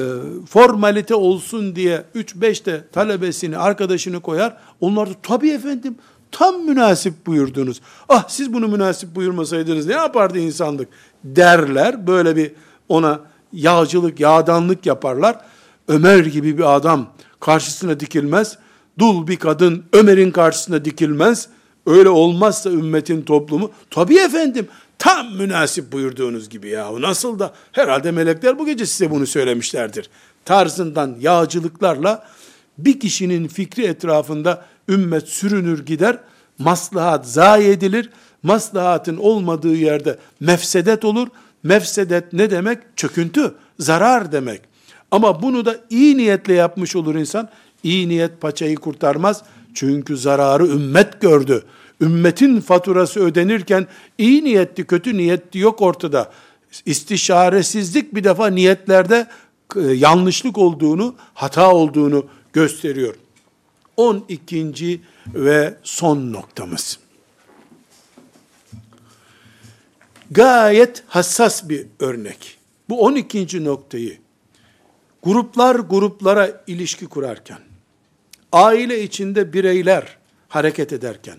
formalite 0.49 1.15
olsun 1.15 1.77
diye 1.77 2.05
3-5 2.15 2.65
de 2.65 2.85
talebesini, 2.93 3.59
arkadaşını 3.59 4.21
koyar. 4.21 4.57
Onlar 4.81 5.11
da 5.11 5.15
tabii 5.23 5.51
efendim 5.51 5.97
tam 6.33 6.65
münasip 6.65 7.27
buyurdunuz. 7.27 7.81
Ah 8.09 8.29
siz 8.29 8.53
bunu 8.53 8.69
münasip 8.69 9.15
buyurmasaydınız 9.15 9.87
ne 9.87 9.93
yapardı 9.93 10.39
insanlık 10.39 10.89
derler. 11.25 12.07
Böyle 12.07 12.37
bir 12.37 12.53
ona 12.89 13.21
yağcılık, 13.53 14.21
yağdanlık 14.21 14.87
yaparlar. 14.87 15.41
Ömer 15.89 16.25
gibi 16.25 16.59
bir 16.59 16.77
adam 16.77 17.07
karşısına 17.41 18.01
dikilmez. 18.01 18.59
Dul 18.99 19.27
bir 19.27 19.37
kadın 19.37 19.85
Ömer'in 19.93 20.31
karşısına 20.31 20.85
dikilmez. 20.85 21.49
Öyle 21.87 22.09
olmazsa 22.09 22.71
ümmetin 22.71 23.23
toplumu, 23.23 23.71
tabii 23.91 24.19
efendim, 24.19 24.69
tam 24.99 25.37
münasip 25.37 25.93
buyurduğunuz 25.93 26.49
gibi 26.49 26.69
ya. 26.69 27.01
Nasıl 27.01 27.39
da 27.39 27.53
herhalde 27.73 28.11
melekler 28.11 28.59
bu 28.59 28.67
gece 28.67 28.87
size 28.87 29.11
bunu 29.11 29.27
söylemişlerdir. 29.27 30.11
Tarzından 30.45 31.17
yağcılıklarla 31.21 32.27
bir 32.79 33.01
kişinin 33.01 33.49
fikri 33.49 33.85
etrafında 33.85 34.65
ümmet 34.89 35.29
sürünür 35.29 35.87
gider, 35.87 36.19
maslahat 36.59 37.29
zayi 37.29 37.69
edilir, 37.69 38.11
maslahatın 38.43 39.17
olmadığı 39.17 39.75
yerde 39.75 40.19
mefsedet 40.41 41.05
olur. 41.05 41.29
Mefsedet 41.63 42.33
ne 42.33 42.51
demek? 42.51 42.79
Çöküntü, 42.97 43.55
zarar 43.79 44.33
demek. 44.33 44.61
Ama 45.11 45.43
bunu 45.43 45.65
da 45.65 45.77
iyi 45.91 46.17
niyetle 46.17 46.55
yapmış 46.55 46.97
olur 46.97 47.15
insan. 47.15 47.49
İyi 47.83 48.09
niyet 48.09 48.41
paçayı 48.41 48.77
kurtarmaz. 48.77 49.43
Çünkü 49.75 50.17
zararı 50.17 50.67
ümmet 50.67 51.21
gördü. 51.21 51.65
Ümmetin 52.01 52.61
faturası 52.61 53.21
ödenirken 53.21 53.87
iyi 54.19 54.45
niyetli, 54.45 54.85
kötü 54.85 55.17
niyetli 55.17 55.61
yok 55.61 55.83
ortada. 55.83 56.31
İstişaresizlik 56.87 58.15
bir 58.15 58.25
defa 58.25 58.47
niyetlerde 58.47 59.27
e, 59.77 59.81
yanlışlık 59.81 60.59
olduğunu, 60.59 61.15
hata 61.35 61.73
olduğunu 61.73 62.27
gösteriyor. 62.57 63.15
12. 63.97 65.01
ve 65.35 65.75
son 65.83 66.33
noktamız. 66.33 66.99
Gayet 70.31 71.05
hassas 71.07 71.69
bir 71.69 71.87
örnek. 72.01 72.59
Bu 72.89 73.05
12. 73.05 73.65
noktayı 73.65 74.19
gruplar 75.23 75.75
gruplara 75.75 76.65
ilişki 76.67 77.07
kurarken, 77.07 77.59
aile 78.53 79.03
içinde 79.03 79.53
bireyler 79.53 80.17
hareket 80.49 80.93
ederken, 80.93 81.39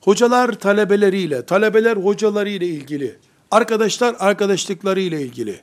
hocalar 0.00 0.52
talebeleriyle, 0.52 1.46
talebeler 1.46 1.96
hocalarıyla 1.96 2.66
ilgili, 2.66 3.16
arkadaşlar 3.50 4.16
arkadaşlıklarıyla 4.18 5.18
ilgili, 5.18 5.60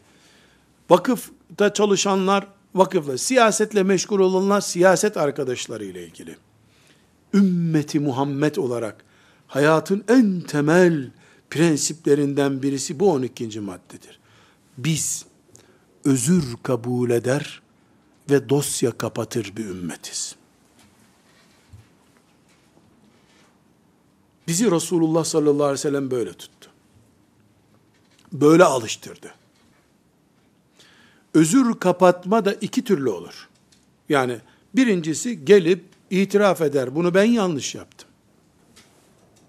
vakıfta 0.90 1.74
çalışanlar 1.74 2.48
vakıfla, 2.76 3.18
siyasetle 3.18 3.84
meşgul 3.84 4.20
olanlar 4.20 4.62
siyaset 4.62 5.18
arkadaşlarıyla 5.18 6.02
ilgili. 6.02 6.38
Ümmeti 7.34 8.00
Muhammed 8.00 8.56
olarak 8.56 9.06
hayatın 9.48 10.04
en 10.08 10.42
temel 10.42 11.12
prensiplerinden 11.50 12.62
birisi 12.62 13.00
bu 13.00 13.12
12. 13.12 13.60
maddedir. 13.60 14.20
Biz 14.78 15.26
özür 16.06 16.44
kabul 16.64 17.10
eder 17.10 17.62
ve 18.30 18.50
dosya 18.50 18.92
kapatır 18.92 19.54
bir 19.58 19.66
ümmetiz. 19.66 20.36
Bizi 24.48 24.72
Resulullah 24.72 25.24
sallallahu 25.24 25.64
aleyhi 25.64 25.74
ve 25.74 25.78
sellem 25.78 26.12
böyle 26.12 26.34
tuttu. 26.34 26.70
Böyle 28.34 28.64
alıştırdı. 28.64 29.34
Özür 31.34 31.74
kapatma 31.74 32.46
da 32.46 32.54
iki 32.54 32.84
türlü 32.84 33.10
olur. 33.10 33.50
Yani 34.10 34.38
birincisi 34.76 35.46
gelip 35.46 35.84
itiraf 36.10 36.62
eder. 36.62 36.96
Bunu 36.96 37.14
ben 37.14 37.24
yanlış 37.24 37.76
yaptım. 37.76 38.10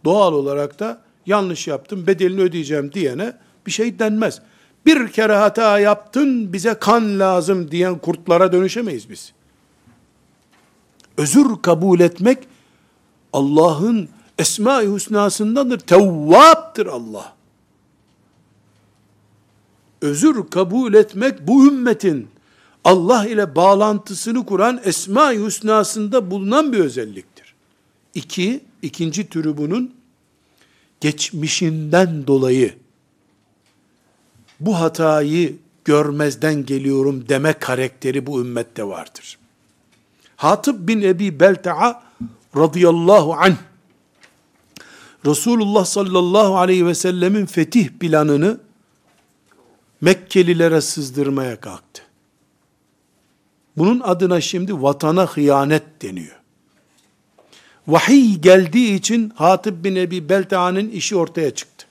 Doğal 0.05 0.33
olarak 0.33 0.81
da 0.81 1.03
yanlış 1.26 1.68
yaptım, 1.68 2.07
bedelini 2.07 2.41
ödeyeceğim 2.41 2.93
diyene 2.93 3.37
bir 3.66 3.70
şey 3.70 3.99
denmez. 3.99 4.41
Bir 4.87 5.09
kere 5.12 5.35
hata 5.35 5.78
yaptın, 5.78 6.53
bize 6.53 6.74
kan 6.74 7.18
lazım 7.20 7.70
diyen 7.70 7.99
kurtlara 7.99 8.53
dönüşemeyiz 8.53 9.11
biz. 9.11 9.33
Özür 11.16 11.47
kabul 11.62 12.01
etmek 12.01 12.39
Allah'ın 13.33 14.09
Esma-i 14.39 14.95
Hüsna'sındandır. 14.95 15.78
Tevvaptır 15.78 16.87
Allah. 16.87 17.33
Özür 20.03 20.51
kabul 20.51 20.95
etmek 20.95 21.47
bu 21.47 21.67
ümmetin 21.67 22.29
Allah 22.85 23.27
ile 23.27 23.55
bağlantısını 23.55 24.47
kuran 24.47 24.81
Esma-i 24.85 25.45
Hüsna'sında 25.45 26.31
bulunan 26.31 26.73
bir 26.73 26.79
özelliktir. 26.79 27.55
İki, 28.15 28.61
ikinci 28.83 29.29
türü 29.29 29.57
bunun, 29.57 29.95
geçmişinden 31.01 32.27
dolayı 32.27 32.75
bu 34.61 34.81
hatayı 34.81 35.57
görmezden 35.85 36.67
geliyorum 36.67 37.29
deme 37.29 37.53
karakteri 37.53 38.27
bu 38.27 38.41
ümmette 38.41 38.85
vardır. 38.85 39.39
Hatip 40.37 40.89
bin 40.89 41.03
Ebi 41.03 41.41
Belta'a 41.41 42.03
radıyallahu 42.57 43.35
anh 43.35 43.57
Resulullah 45.27 45.85
sallallahu 45.85 46.59
aleyhi 46.59 46.87
ve 46.87 46.95
sellemin 46.95 47.47
fetih 47.47 47.89
planını 47.89 48.61
Mekkelilere 50.01 50.81
sızdırmaya 50.81 51.61
kalktı. 51.61 52.03
Bunun 53.77 54.01
adına 54.01 54.41
şimdi 54.41 54.83
vatana 54.83 55.27
hıyanet 55.27 56.03
deniyor. 56.03 56.41
Vahiy 57.89 58.35
geldiği 58.35 58.95
için 58.95 59.33
Hatib 59.35 59.85
bin 59.85 59.97
Ebi 59.97 60.29
Belta'nın 60.29 60.89
işi 60.89 61.17
ortaya 61.17 61.55
çıktı. 61.55 61.87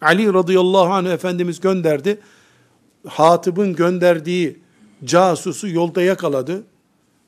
Ali 0.00 0.34
radıyallahu 0.34 0.92
anh 0.92 1.06
Efendimiz 1.06 1.60
gönderdi. 1.60 2.20
Hatib'in 3.06 3.74
gönderdiği 3.74 4.60
casusu 5.04 5.68
yolda 5.68 6.02
yakaladı. 6.02 6.64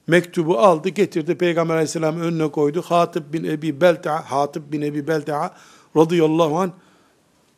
Mektubu 0.07 0.59
aldı, 0.59 0.89
getirdi 0.89 1.35
Peygamber 1.39 1.75
aleyhisselam 1.75 2.21
önüne 2.21 2.51
koydu. 2.51 2.83
Hatib 2.83 3.33
bin 3.33 3.45
Ebi 3.45 3.81
Belta'a, 3.81 4.31
Hatib 4.31 4.73
bin 4.73 4.83
Ebi 4.83 5.07
Belta'a 5.07 5.55
radıyallahu 5.97 6.59
anh 6.59 6.71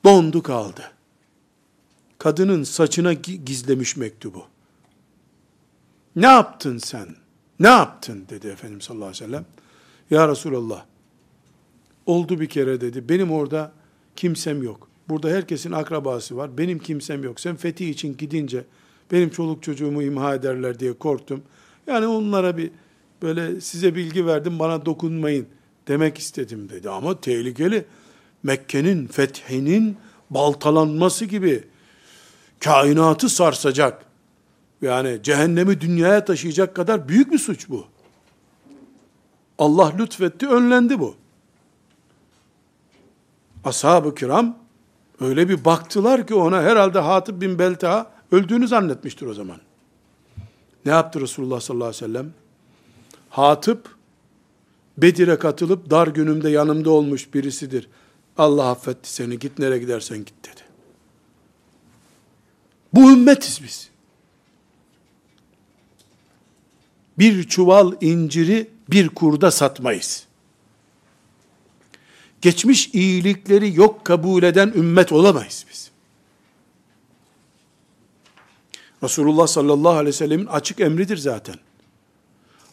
dondu 0.05 0.43
kaldı. 0.43 0.91
Kadının 2.21 2.63
saçına 2.63 3.13
gizlemiş 3.13 3.97
mektubu. 3.97 4.45
Ne 6.17 6.27
yaptın 6.27 6.79
sen? 6.79 7.07
Ne 7.61 7.69
yaptın 7.69 8.25
dedi 8.29 8.47
Efendimiz 8.47 8.85
sallallahu 8.85 9.09
aleyhi 9.09 9.25
ve 9.25 9.27
sellem. 9.27 9.45
Ya 10.11 10.29
Resulallah, 10.29 10.85
oldu 12.07 12.41
bir 12.41 12.47
kere 12.47 12.81
dedi, 12.81 13.09
benim 13.09 13.33
orada 13.33 13.73
kimsem 14.17 14.63
yok. 14.63 14.89
Burada 15.09 15.29
herkesin 15.29 15.73
akrabası 15.73 16.37
var, 16.37 16.59
benim 16.59 16.79
kimsem 16.79 17.25
yok. 17.25 17.41
Sen 17.41 17.57
fetih 17.57 17.89
için 17.89 18.17
gidince, 18.17 18.65
benim 19.13 19.31
çoluk 19.31 19.63
çocuğumu 19.63 20.03
imha 20.03 20.35
ederler 20.35 20.79
diye 20.79 20.93
korktum. 20.93 21.43
Yani 21.87 22.07
onlara 22.07 22.57
bir 22.57 22.71
böyle 23.23 23.61
size 23.61 23.95
bilgi 23.95 24.27
verdim, 24.27 24.59
bana 24.59 24.87
dokunmayın 24.87 25.47
demek 25.89 26.19
istedim 26.19 26.69
dedi. 26.69 26.91
Ama 26.91 27.21
tehlikeli. 27.21 27.85
Mekke'nin 28.43 29.07
fethinin 29.07 29.97
baltalanması 30.31 31.25
gibi 31.25 31.65
kainatı 32.65 33.29
sarsacak, 33.29 34.05
yani 34.83 35.19
cehennemi 35.23 35.81
dünyaya 35.81 36.25
taşıyacak 36.25 36.77
kadar 36.77 37.09
büyük 37.09 37.33
bir 37.33 37.39
suç 37.39 37.69
bu. 37.69 37.87
Allah 39.59 39.93
lütfetti, 39.99 40.49
önlendi 40.49 41.01
bu. 41.01 41.15
Ashab-ı 43.65 44.15
kiram 44.15 44.59
öyle 45.21 45.49
bir 45.49 45.65
baktılar 45.65 46.27
ki 46.27 46.35
ona 46.35 46.63
herhalde 46.63 46.99
Hatib 46.99 47.41
bin 47.41 47.59
Belta 47.59 48.11
öldüğünü 48.33 48.69
zannetmiştir 48.69 49.27
o 49.27 49.35
zaman. 49.35 49.59
Ne 50.85 50.93
yaptı 50.93 51.21
Resulullah 51.21 51.61
sallallahu 51.61 51.89
aleyhi 51.89 52.05
ve 52.05 52.07
sellem? 52.07 52.33
Hatip 53.31 53.89
Bedir'e 54.99 55.39
katılıp 55.39 55.91
dar 55.91 56.07
günümde 56.07 56.51
yanımda 56.51 56.91
olmuş 56.91 57.35
birisidir. 57.35 57.89
Allah 58.39 58.71
affetti 58.71 59.13
seni 59.13 59.39
git 59.39 59.59
nereye 59.59 59.79
gidersen 59.79 60.19
git 60.19 60.35
dedi. 60.45 60.70
Bu 62.95 63.13
ümmetiz 63.13 63.61
biz. 63.63 63.91
Bir 67.19 67.45
çuval 67.45 67.93
inciri 68.01 68.71
bir 68.91 69.09
kurda 69.09 69.51
satmayız. 69.51 70.27
Geçmiş 72.41 72.89
iyilikleri 72.93 73.77
yok 73.77 74.05
kabul 74.05 74.43
eden 74.43 74.73
ümmet 74.77 75.13
olamayız 75.13 75.67
biz. 75.71 75.91
Resulullah 79.03 79.47
sallallahu 79.47 79.93
aleyhi 79.93 80.07
ve 80.07 80.13
sellemin 80.13 80.47
açık 80.47 80.81
emridir 80.81 81.17
zaten. 81.17 81.57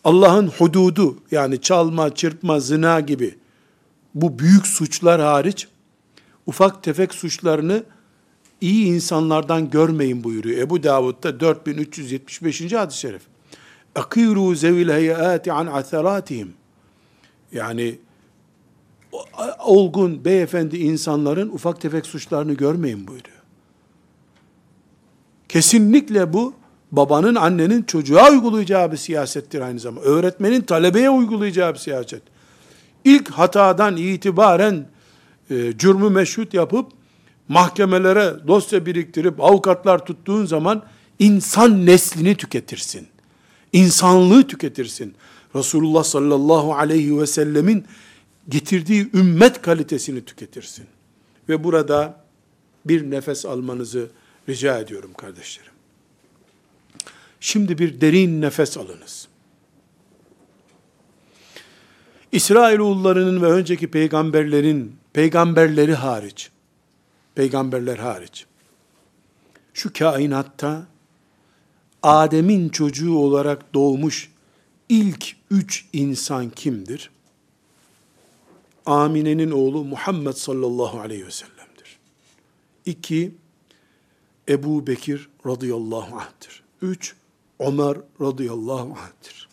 Allah'ın 0.03 0.47
hududu 0.47 1.18
yani 1.32 1.61
çalma, 1.61 2.15
çırpma, 2.15 2.59
zina 2.59 2.99
gibi 2.99 3.38
bu 4.15 4.39
büyük 4.39 4.68
suçlar 4.68 5.22
hariç 5.22 5.68
ufak 6.45 6.84
tefek 6.84 7.13
suçlarını 7.13 7.84
iyi 8.62 8.86
insanlardan 8.86 9.70
görmeyin 9.70 10.24
buyuruyor. 10.24 10.58
Ebu 10.58 10.84
Davud'da 10.84 11.39
4375. 11.39 12.74
hadis-i 12.74 12.99
şerif. 12.99 13.22
Akiru 13.95 14.55
zevil 14.55 14.89
heyati 14.89 15.51
an 15.51 15.68
atheratihim. 15.68 16.53
Yani 17.51 17.99
olgun 19.66 20.26
beyefendi 20.26 20.78
insanların 20.78 21.49
ufak 21.49 21.82
tefek 21.82 22.05
suçlarını 22.05 22.53
görmeyin 22.53 23.08
buyuruyor. 23.08 23.38
Kesinlikle 25.49 26.34
bu 26.34 26.53
babanın, 26.91 27.36
annenin 27.36 27.84
çocuğa 27.84 28.32
uygulayacağı 28.32 28.91
bir 28.91 28.97
siyasettir 28.97 29.62
aynı 29.62 29.80
zamanda. 29.80 30.08
Öğretmenin 30.08 30.62
talebeye 30.62 31.10
uygulayacağı 31.10 31.74
bir 31.74 31.80
siyaset. 31.80 32.22
İlk 33.03 33.30
hatadan 33.30 33.97
itibaren 33.97 34.86
e, 35.49 35.78
cürmü 35.78 36.10
meşhut 36.10 36.53
yapıp 36.53 36.97
mahkemelere 37.50 38.48
dosya 38.48 38.86
biriktirip 38.86 39.43
avukatlar 39.43 40.06
tuttuğun 40.06 40.45
zaman 40.45 40.84
insan 41.20 41.86
neslini 41.86 42.36
tüketirsin. 42.36 43.08
İnsanlığı 43.74 44.48
tüketirsin. 44.48 45.16
Resulullah 45.56 46.04
sallallahu 46.04 46.76
aleyhi 46.76 47.20
ve 47.20 47.28
sellemin 47.28 47.86
getirdiği 48.50 49.10
ümmet 49.14 49.62
kalitesini 49.62 50.26
tüketirsin. 50.26 50.86
Ve 51.50 51.64
burada 51.64 52.24
bir 52.86 53.12
nefes 53.12 53.45
almanızı 53.45 54.10
rica 54.50 54.80
ediyorum 54.80 55.12
kardeşlerim. 55.18 55.72
Şimdi 57.39 57.78
bir 57.78 58.02
derin 58.02 58.41
nefes 58.41 58.78
alınız. 58.78 59.28
İsrailoğullarının 62.32 63.41
ve 63.41 63.48
önceki 63.48 63.88
peygamberlerin, 63.88 64.95
peygamberleri 65.14 65.95
hariç, 65.95 66.50
peygamberler 67.38 67.98
hariç, 67.98 68.46
şu 69.74 69.94
kainatta 69.94 70.88
Adem'in 72.04 72.70
çocuğu 72.70 73.18
olarak 73.18 73.74
doğmuş 73.74 74.32
ilk 74.90 75.36
üç 75.52 75.86
insan 75.94 76.50
kimdir? 76.50 77.12
Amine'nin 78.86 79.52
oğlu 79.52 79.84
Muhammed 79.84 80.34
sallallahu 80.34 81.00
aleyhi 81.00 81.26
ve 81.26 81.32
sellem'dir. 81.32 82.00
İki, 82.86 83.36
Ebu 84.50 84.88
Bekir 84.88 85.30
radıyallahu 85.46 86.16
anh'tir. 86.16 86.64
Üç, 86.82 87.16
Ömer 87.60 87.98
radıyallahu 88.22 88.96
anh'tir. 89.00 89.50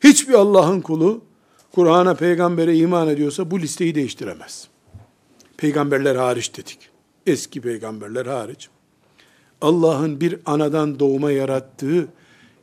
Hiçbir 0.00 0.34
Allah'ın 0.34 0.80
kulu 0.80 1.24
Kur'an'a, 1.72 2.14
peygambere 2.14 2.76
iman 2.76 3.08
ediyorsa 3.08 3.50
bu 3.50 3.60
listeyi 3.60 3.94
değiştiremez. 3.94 4.73
Peygamberler 5.56 6.16
hariç 6.16 6.56
dedik. 6.56 6.78
Eski 7.26 7.60
peygamberler 7.60 8.26
hariç. 8.26 8.68
Allah'ın 9.60 10.20
bir 10.20 10.38
anadan 10.46 10.98
doğuma 10.98 11.30
yarattığı 11.30 12.08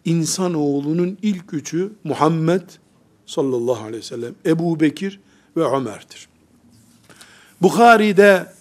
insan 0.06 0.54
oğlunun 0.54 1.18
ilk 1.22 1.54
üçü 1.54 1.92
Muhammed 2.04 2.62
sallallahu 3.26 3.84
aleyhi 3.84 3.98
ve 3.98 4.02
sellem, 4.02 4.36
Ebu 4.46 4.80
Bekir 4.80 5.20
ve 5.58 5.64
Ömer'dir. 5.64 6.28
Bukhari'de 7.62 8.54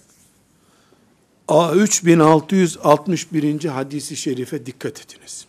3661. 1.74 3.64
hadisi 3.64 4.16
şerife 4.16 4.66
dikkat 4.66 5.04
ediniz. 5.04 5.46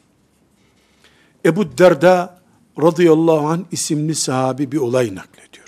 Ebu 1.45 1.77
Derda 1.77 2.41
radıyallahu 2.81 3.47
anh 3.47 3.63
isimli 3.71 4.15
sahabi 4.15 4.71
bir 4.71 4.77
olay 4.77 5.15
naklediyor. 5.15 5.60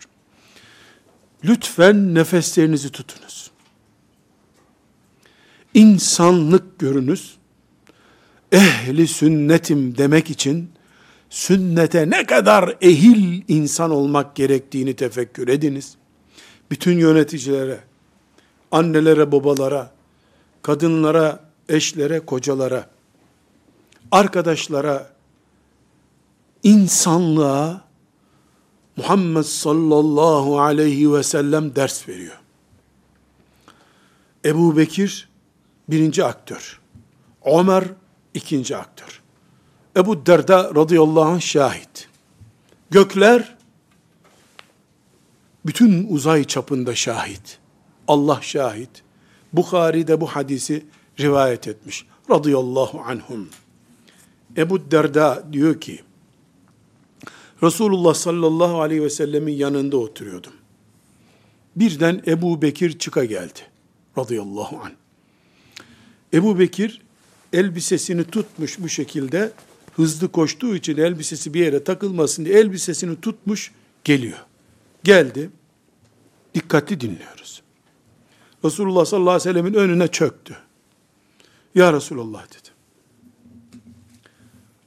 Lütfen 1.46 2.16
nefeslerinizi 2.16 2.92
tutunuz. 2.92 3.52
İnsanlık 5.74 6.80
görünüz. 6.80 7.38
Ehli 8.52 9.08
sünnetim 9.08 9.98
demek 9.98 10.30
için 10.30 10.72
sünnete 11.30 12.10
ne 12.10 12.26
kadar 12.26 12.76
ehil 12.82 13.42
insan 13.48 13.92
olmak 13.92 14.36
gerektiğini 14.36 14.94
tefekkür 14.94 15.48
ediniz. 15.48 15.96
Bütün 16.72 16.98
yöneticilere, 16.98 17.80
annelere, 18.72 19.32
babalara, 19.32 19.92
kadınlara, 20.62 21.40
eşlere, 21.70 22.20
kocalara, 22.20 22.90
arkadaşlara, 24.12 25.10
insanlığa 26.64 27.82
Muhammed 28.98 29.44
sallallahu 29.44 30.60
aleyhi 30.60 31.14
ve 31.14 31.24
sellem 31.24 31.76
ders 31.76 32.08
veriyor. 32.10 32.40
Ebu 34.46 34.78
Bekir 34.78 35.30
birinci 35.90 36.26
aktör. 36.26 36.80
Ömer 37.46 37.84
ikinci 38.34 38.78
aktör. 38.78 39.22
Ebu 39.98 40.26
Derda 40.26 40.76
radıyallahu 40.76 41.22
anh 41.26 41.42
şahit. 41.42 42.08
Gökler 42.92 43.56
bütün 45.66 46.08
uzay 46.10 46.44
çapında 46.44 46.96
şahit. 46.96 47.60
Allah 48.08 48.40
şahit. 48.42 49.04
Bukhari 49.54 50.08
de 50.08 50.22
bu 50.22 50.28
hadisi 50.28 50.86
rivayet 51.20 51.68
etmiş. 51.68 52.06
Radıyallahu 52.30 53.02
anhum. 53.02 53.50
Ebu 54.58 54.92
Derda 54.92 55.44
diyor 55.52 55.82
ki, 55.82 56.04
Resulullah 57.64 58.14
sallallahu 58.14 58.82
aleyhi 58.82 59.04
ve 59.04 59.10
sellemin 59.10 59.54
yanında 59.54 59.98
oturuyordum. 59.98 60.54
Birden 61.76 62.22
Ebu 62.28 62.62
Bekir 62.62 63.00
çıka 63.00 63.26
geldi. 63.26 63.60
Radıyallahu 64.18 64.80
anh. 64.84 64.92
Ebu 66.34 66.60
Bekir 66.60 67.02
elbisesini 67.54 68.24
tutmuş 68.24 68.80
bu 68.80 68.90
şekilde 68.90 69.52
hızlı 69.96 70.32
koştuğu 70.32 70.76
için 70.76 70.98
elbisesi 70.98 71.54
bir 71.54 71.60
yere 71.60 71.84
takılmasın 71.84 72.46
diye 72.46 72.60
elbisesini 72.60 73.22
tutmuş 73.22 73.72
geliyor. 74.04 74.40
Geldi. 75.04 75.50
Dikkatli 76.56 77.02
dinliyoruz. 77.02 77.62
Resulullah 78.66 79.06
sallallahu 79.06 79.32
aleyhi 79.32 79.50
ve 79.50 79.54
sellemin 79.54 79.74
önüne 79.74 80.08
çöktü. 80.08 80.58
Ya 81.76 81.94
Resulullah 81.94 82.46
dedi. 82.48 82.63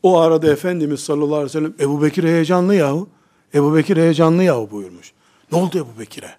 O 0.02 0.18
arada 0.18 0.52
Efendimiz 0.52 1.00
sallallahu 1.00 1.34
aleyhi 1.34 1.44
ve 1.44 1.48
sellem 1.48 1.74
Ebu 1.80 2.02
Bekir 2.02 2.24
heyecanlı 2.24 2.74
yahu. 2.74 3.08
Ebu 3.54 3.76
Bekir 3.76 3.96
heyecanlı 3.96 4.42
yahu 4.42 4.70
buyurmuş. 4.70 5.12
Ne 5.52 5.58
oldu 5.58 5.78
Ebu 5.78 6.00
Bekir'e? 6.00 6.36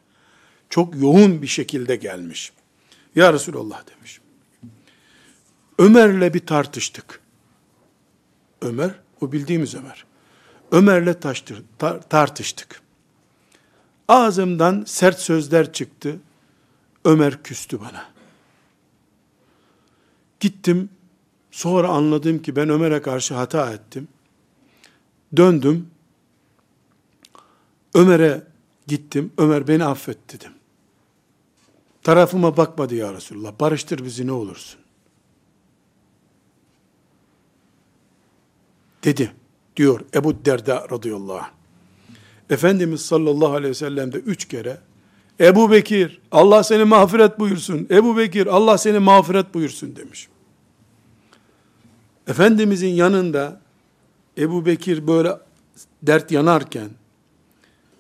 Çok 0.69 0.95
yoğun 0.95 1.41
bir 1.41 1.47
şekilde 1.47 1.95
gelmiş. 1.95 2.51
Ya 3.15 3.33
Resulallah 3.33 3.83
demiş. 3.87 4.21
Ömer'le 5.79 6.33
bir 6.33 6.45
tartıştık. 6.45 7.21
Ömer, 8.61 8.91
o 9.21 9.31
bildiğimiz 9.31 9.75
Ömer. 9.75 10.05
Ömer'le 10.71 11.13
tartıştık. 12.09 12.81
Ağzımdan 14.07 14.83
sert 14.87 15.19
sözler 15.19 15.73
çıktı. 15.73 16.19
Ömer 17.05 17.43
küstü 17.43 17.79
bana. 17.79 18.05
Gittim, 20.39 20.89
sonra 21.57 21.87
anladım 21.87 22.41
ki 22.41 22.55
ben 22.55 22.69
Ömer'e 22.69 23.01
karşı 23.01 23.33
hata 23.33 23.73
ettim. 23.73 24.07
Döndüm, 25.35 25.87
Ömer'e 27.93 28.43
gittim, 28.87 29.31
Ömer 29.37 29.67
beni 29.67 29.85
affet 29.85 30.33
dedim. 30.33 30.51
Tarafıma 32.03 32.57
bakmadı 32.57 32.95
ya 32.95 33.13
Resulullah, 33.13 33.59
barıştır 33.59 34.05
bizi 34.05 34.27
ne 34.27 34.31
olursun. 34.31 34.79
Dedi, 39.03 39.31
diyor 39.77 40.01
Ebu 40.13 40.45
Derda 40.45 40.87
radıyallahu 40.91 41.37
anh. 41.37 41.49
Efendimiz 42.49 43.01
sallallahu 43.01 43.53
aleyhi 43.53 43.69
ve 43.69 43.73
sellem 43.73 44.13
de 44.13 44.17
üç 44.17 44.47
kere 44.47 44.77
Ebu 45.39 45.71
Bekir 45.71 46.21
Allah 46.31 46.63
seni 46.63 46.83
mağfiret 46.83 47.39
buyursun. 47.39 47.87
Ebu 47.91 48.17
Bekir 48.17 48.47
Allah 48.47 48.77
seni 48.77 48.99
mağfiret 48.99 49.53
buyursun 49.53 49.95
demiş. 49.95 50.27
Efendimizin 52.27 52.87
yanında 52.87 53.61
Ebu 54.37 54.65
Bekir 54.65 55.07
böyle 55.07 55.33
dert 56.03 56.31
yanarken 56.31 56.89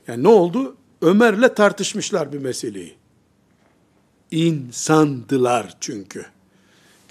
yani 0.07 0.23
ne 0.23 0.27
oldu? 0.27 0.75
Ömer'le 1.01 1.55
tartışmışlar 1.55 2.33
bir 2.33 2.37
meseleyi. 2.37 2.95
İnsandılar 4.31 5.77
çünkü. 5.79 6.25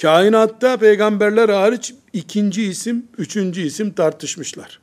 Kainatta 0.02 0.76
peygamberler 0.76 1.48
hariç 1.48 1.94
ikinci 2.12 2.62
isim, 2.62 3.06
üçüncü 3.18 3.60
isim 3.60 3.92
tartışmışlar. 3.92 4.80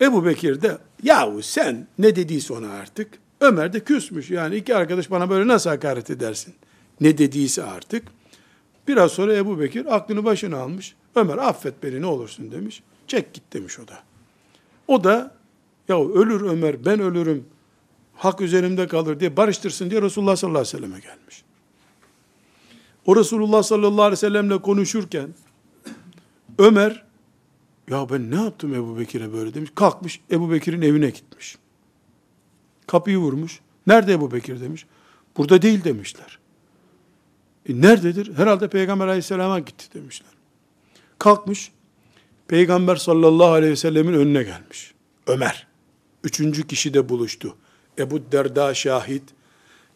Ebu 0.00 0.24
Bekir 0.24 0.62
de 0.62 0.78
yahu 1.02 1.42
sen 1.42 1.86
ne 1.98 2.16
dediyse 2.16 2.52
ona 2.52 2.70
artık 2.70 3.18
Ömer 3.40 3.72
de 3.72 3.80
küsmüş. 3.80 4.30
Yani 4.30 4.56
iki 4.56 4.74
arkadaş 4.74 5.10
bana 5.10 5.30
böyle 5.30 5.48
nasıl 5.48 5.70
hakaret 5.70 6.10
edersin? 6.10 6.54
Ne 7.00 7.18
dediyse 7.18 7.62
artık. 7.62 8.02
Biraz 8.88 9.12
sonra 9.12 9.34
Ebu 9.34 9.60
Bekir 9.60 9.96
aklını 9.96 10.24
başına 10.24 10.58
almış. 10.58 10.94
Ömer 11.14 11.38
affet 11.38 11.82
beni 11.82 12.00
ne 12.00 12.06
olursun 12.06 12.50
demiş. 12.50 12.82
Çek 13.06 13.34
git 13.34 13.52
demiş 13.52 13.78
o 13.78 13.88
da. 13.88 13.98
O 14.88 15.04
da 15.04 15.34
ya 15.88 16.04
ölür 16.04 16.40
Ömer 16.40 16.84
ben 16.84 17.00
ölürüm 17.00 17.44
hak 18.14 18.40
üzerimde 18.40 18.86
kalır 18.86 19.20
diye 19.20 19.36
barıştırsın 19.36 19.90
diye 19.90 20.02
Resulullah 20.02 20.36
sallallahu 20.36 20.60
aleyhi 20.60 20.76
ve 20.76 20.78
selleme 20.78 21.00
gelmiş. 21.00 21.44
O 23.06 23.16
Resulullah 23.16 23.62
sallallahu 23.62 24.02
aleyhi 24.02 24.12
ve 24.12 24.16
sellemle 24.16 24.62
konuşurken 24.62 25.28
Ömer 26.58 27.04
ya 27.90 28.10
ben 28.10 28.30
ne 28.30 28.34
yaptım 28.34 28.74
Ebu 28.74 28.98
Bekir'e 28.98 29.32
böyle 29.32 29.54
demiş. 29.54 29.70
Kalkmış 29.74 30.20
Ebu 30.30 30.50
Bekir'in 30.50 30.82
evine 30.82 31.10
gitmiş. 31.10 31.56
Kapıyı 32.86 33.18
vurmuş. 33.18 33.60
Nerede 33.86 34.12
Ebu 34.12 34.32
Bekir 34.32 34.60
demiş. 34.60 34.86
Burada 35.36 35.62
değil 35.62 35.84
demişler. 35.84 36.38
E 37.68 37.80
nerededir? 37.80 38.34
Herhalde 38.36 38.68
Peygamber 38.68 39.06
aleyhisselama 39.06 39.58
gitti 39.58 39.86
demişler. 39.94 40.30
Kalkmış, 41.18 41.72
Peygamber 42.48 42.96
sallallahu 42.96 43.48
aleyhi 43.52 43.72
ve 43.72 43.76
sellemin 43.76 44.14
önüne 44.14 44.42
gelmiş. 44.42 44.94
Ömer. 45.26 45.66
Üçüncü 46.24 46.66
kişi 46.66 46.94
de 46.94 47.08
buluştu. 47.08 47.56
Ebu 47.98 48.32
Derda 48.32 48.74
şahit. 48.74 49.22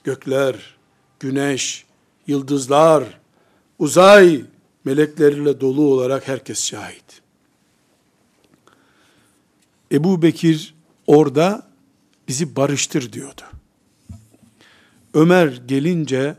Gökler, 0.05 0.77
güneş, 1.21 1.85
yıldızlar, 2.27 3.05
uzay 3.79 4.43
melekleriyle 4.85 5.61
dolu 5.61 5.83
olarak 5.83 6.29
herkes 6.29 6.65
şahit. 6.65 7.23
Ebu 9.93 10.23
Bekir 10.23 10.75
orada 11.07 11.71
bizi 12.29 12.57
barıştır 12.57 13.13
diyordu. 13.13 13.43
Ömer 15.15 15.61
gelince 15.67 16.37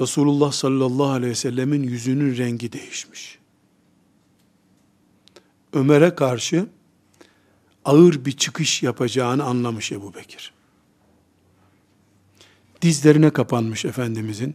Resulullah 0.00 0.52
sallallahu 0.52 1.08
aleyhi 1.08 1.30
ve 1.30 1.34
sellemin 1.34 1.82
yüzünün 1.82 2.36
rengi 2.36 2.72
değişmiş. 2.72 3.38
Ömer'e 5.72 6.14
karşı 6.14 6.66
ağır 7.84 8.24
bir 8.24 8.32
çıkış 8.32 8.82
yapacağını 8.82 9.44
anlamış 9.44 9.92
Ebu 9.92 10.14
Bekir. 10.14 10.52
Dizlerine 12.82 13.30
kapanmış 13.30 13.84
Efendimizin. 13.84 14.54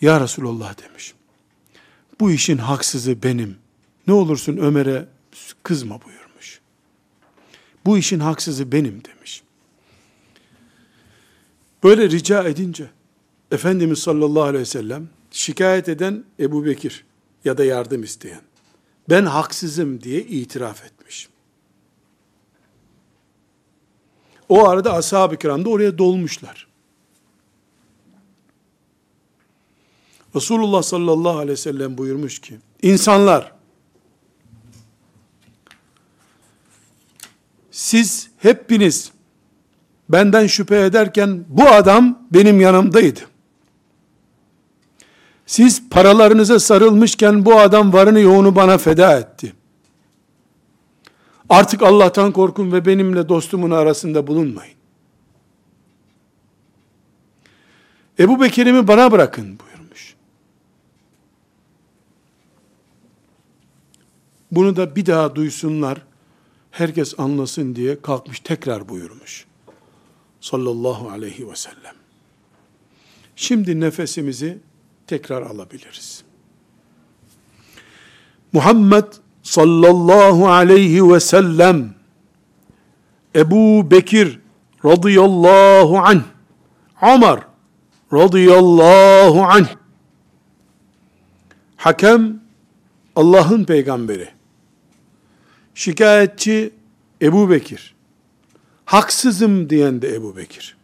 Ya 0.00 0.20
Resulullah 0.20 0.82
demiş. 0.82 1.14
Bu 2.20 2.30
işin 2.30 2.58
haksızı 2.58 3.22
benim. 3.22 3.56
Ne 4.06 4.12
olursun 4.12 4.56
Ömer'e 4.56 5.08
kızma 5.62 6.00
buyurmuş. 6.02 6.60
Bu 7.84 7.98
işin 7.98 8.18
haksızı 8.18 8.72
benim 8.72 9.04
demiş. 9.04 9.42
Böyle 11.84 12.10
rica 12.10 12.44
edince 12.48 12.90
Efendimiz 13.52 13.98
sallallahu 13.98 14.42
aleyhi 14.42 14.62
ve 14.62 14.66
sellem 14.66 15.08
şikayet 15.30 15.88
eden 15.88 16.24
Ebu 16.40 16.64
Bekir 16.64 17.04
ya 17.44 17.58
da 17.58 17.64
yardım 17.64 18.02
isteyen 18.02 18.40
ben 19.10 19.24
haksızım 19.24 20.00
diye 20.00 20.22
itiraf 20.22 20.84
etmiş. 20.84 21.28
O 24.48 24.68
arada 24.68 24.92
ashab-ı 24.92 25.36
kiram 25.36 25.64
da 25.64 25.68
oraya 25.68 25.98
dolmuşlar. 25.98 26.68
Resulullah 30.36 30.82
sallallahu 30.82 31.36
aleyhi 31.36 31.52
ve 31.52 31.56
sellem 31.56 31.98
buyurmuş 31.98 32.38
ki, 32.38 32.58
insanlar, 32.82 33.52
siz 37.70 38.30
hepiniz 38.38 39.12
benden 40.08 40.46
şüphe 40.46 40.80
ederken 40.80 41.44
bu 41.48 41.68
adam 41.68 42.26
benim 42.30 42.60
yanımdaydı. 42.60 43.20
Siz 45.48 45.88
paralarınıza 45.90 46.58
sarılmışken 46.58 47.44
bu 47.44 47.60
adam 47.60 47.92
varını 47.92 48.20
yoğunu 48.20 48.56
bana 48.56 48.78
feda 48.78 49.18
etti. 49.18 49.52
Artık 51.48 51.82
Allah'tan 51.82 52.32
korkun 52.32 52.72
ve 52.72 52.86
benimle 52.86 53.28
dostumun 53.28 53.70
arasında 53.70 54.26
bulunmayın. 54.26 54.74
Ebu 58.18 58.40
Bekir'imi 58.40 58.88
bana 58.88 59.12
bırakın 59.12 59.58
buyurmuş. 59.58 60.14
Bunu 64.50 64.76
da 64.76 64.96
bir 64.96 65.06
daha 65.06 65.34
duysunlar, 65.34 65.98
herkes 66.70 67.14
anlasın 67.20 67.74
diye 67.74 68.02
kalkmış 68.02 68.40
tekrar 68.40 68.88
buyurmuş. 68.88 69.46
Sallallahu 70.40 71.10
aleyhi 71.10 71.50
ve 71.50 71.56
sellem. 71.56 71.94
Şimdi 73.36 73.80
nefesimizi 73.80 74.58
tekrar 75.08 75.42
alabiliriz. 75.42 76.24
Muhammed 78.52 79.04
sallallahu 79.42 80.48
aleyhi 80.48 81.12
ve 81.12 81.20
sellem 81.20 81.94
Ebu 83.34 83.90
Bekir 83.90 84.40
radıyallahu 84.84 85.98
anh 85.98 86.22
Ömer 87.02 87.40
radıyallahu 88.12 89.44
anh. 89.44 89.68
Hakem 91.76 92.40
Allah'ın 93.16 93.64
peygamberi. 93.64 94.28
Şikayetçi 95.74 96.74
Ebu 97.22 97.50
Bekir. 97.50 97.94
Haksızım 98.84 99.70
diyen 99.70 100.02
de 100.02 100.14
Ebu 100.14 100.36
Bekir. 100.36 100.76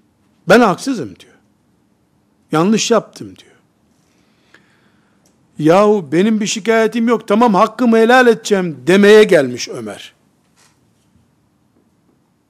Ben 0.48 0.60
haksızım 0.60 1.08
diyor. 1.08 1.34
Yanlış 2.52 2.90
yaptım 2.90 3.36
diyor 3.36 3.53
yahu 5.58 6.08
benim 6.12 6.40
bir 6.40 6.46
şikayetim 6.46 7.08
yok 7.08 7.28
tamam 7.28 7.54
hakkımı 7.54 7.96
helal 7.96 8.26
edeceğim 8.26 8.76
demeye 8.86 9.24
gelmiş 9.24 9.68
Ömer. 9.68 10.14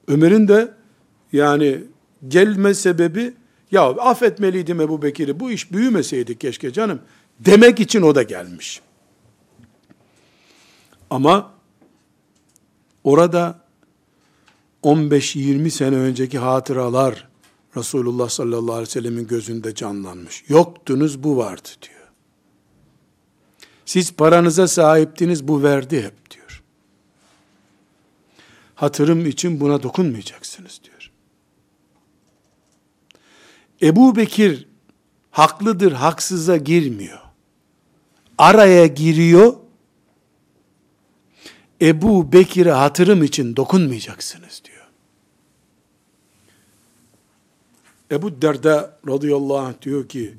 Ömer'in 0.09 0.49
de 0.49 0.75
yani 1.33 1.85
gelme 2.29 2.75
sebebi 2.75 3.35
ya 3.71 3.83
affetmeliydim 3.83 4.81
Ebu 4.81 5.03
Bekir'i 5.03 5.41
bu 5.41 5.51
iş 5.51 5.73
büyümeseydi 5.73 6.39
keşke 6.39 6.73
canım 6.73 7.01
demek 7.41 7.81
için 7.81 8.03
o 8.03 8.15
da 8.15 8.23
gelmiş. 8.23 8.81
Ama 11.11 11.53
orada 13.05 13.61
15-20 14.83 15.71
sene 15.71 15.97
önceki 15.97 16.39
hatıralar 16.39 17.29
Resulullah 17.77 18.29
sallallahu 18.29 18.73
aleyhi 18.73 18.89
ve 18.89 18.93
sellemin 18.93 19.27
gözünde 19.27 19.75
canlanmış. 19.75 20.45
Yoktunuz 20.49 21.23
bu 21.23 21.37
vardı 21.37 21.69
diyor. 21.83 22.04
Siz 23.87 24.13
paranıza 24.13 24.69
sahiptiniz 24.69 25.49
bu 25.49 25.63
verdi 25.63 26.03
hep 26.03 26.31
diyor. 26.31 26.63
Hatırım 28.75 29.27
için 29.27 29.61
buna 29.61 29.83
dokunmayacaksınız 29.83 30.81
diyor. 30.85 31.11
Ebu 33.83 34.17
Bekir 34.17 34.69
haklıdır 35.31 35.93
haksıza 35.93 36.57
girmiyor. 36.57 37.19
Araya 38.39 38.87
giriyor. 38.87 39.55
Ebu 41.81 42.33
Bekir'e 42.33 42.71
hatırım 42.71 43.23
için 43.23 43.57
dokunmayacaksınız 43.57 44.63
diyor. 44.65 44.87
Ebu 48.11 48.43
Derda 48.43 48.99
radıyallahu 49.09 49.59
anh 49.59 49.83
diyor 49.83 50.09
ki, 50.09 50.35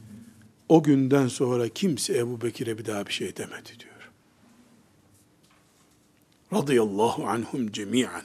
o 0.70 0.84
günden 0.84 1.28
sonra 1.28 1.70
kimse 1.70 2.18
Ebu 2.18 2.41
Bekir'e 2.41 2.78
bir 2.78 2.86
daha 2.86 3.07
bir 3.07 3.13
şey 3.13 3.38
demedi 3.38 3.70
diyor. 3.80 4.11
Radıyallahu 6.53 7.28
anhum 7.28 7.72
cemiyen. 7.72 8.24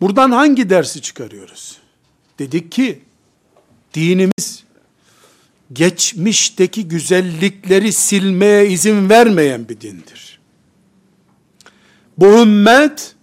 Buradan 0.00 0.30
hangi 0.30 0.70
dersi 0.70 1.02
çıkarıyoruz? 1.02 1.78
Dedik 2.38 2.72
ki, 2.72 3.02
dinimiz, 3.94 4.64
geçmişteki 5.72 6.88
güzellikleri 6.88 7.92
silmeye 7.92 8.68
izin 8.68 9.08
vermeyen 9.08 9.68
bir 9.68 9.80
dindir. 9.80 10.40
Bu 12.18 12.26
ümmet, 12.26 13.14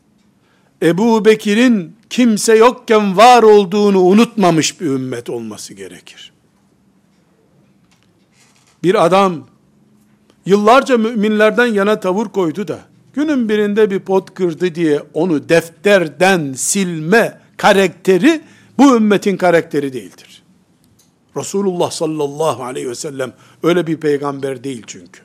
Ebu 0.81 1.25
Bekir'in 1.25 1.95
kimse 2.09 2.55
yokken 2.55 3.17
var 3.17 3.43
olduğunu 3.43 3.99
unutmamış 3.99 4.81
bir 4.81 4.85
ümmet 4.85 5.29
olması 5.29 5.73
gerekir. 5.73 6.31
Bir 8.83 9.05
adam 9.05 9.47
yıllarca 10.45 10.97
müminlerden 10.97 11.65
yana 11.65 11.99
tavır 11.99 12.25
koydu 12.25 12.67
da 12.67 12.79
günün 13.13 13.49
birinde 13.49 13.91
bir 13.91 13.99
pot 13.99 14.33
kırdı 14.33 14.75
diye 14.75 15.03
onu 15.13 15.49
defterden 15.49 16.53
silme 16.53 17.41
karakteri 17.57 18.41
bu 18.77 18.95
ümmetin 18.95 19.37
karakteri 19.37 19.93
değildir. 19.93 20.43
Resulullah 21.37 21.91
sallallahu 21.91 22.63
aleyhi 22.63 22.89
ve 22.89 22.95
sellem 22.95 23.33
öyle 23.63 23.87
bir 23.87 23.97
peygamber 23.97 24.63
değil 24.63 24.83
çünkü. 24.87 25.21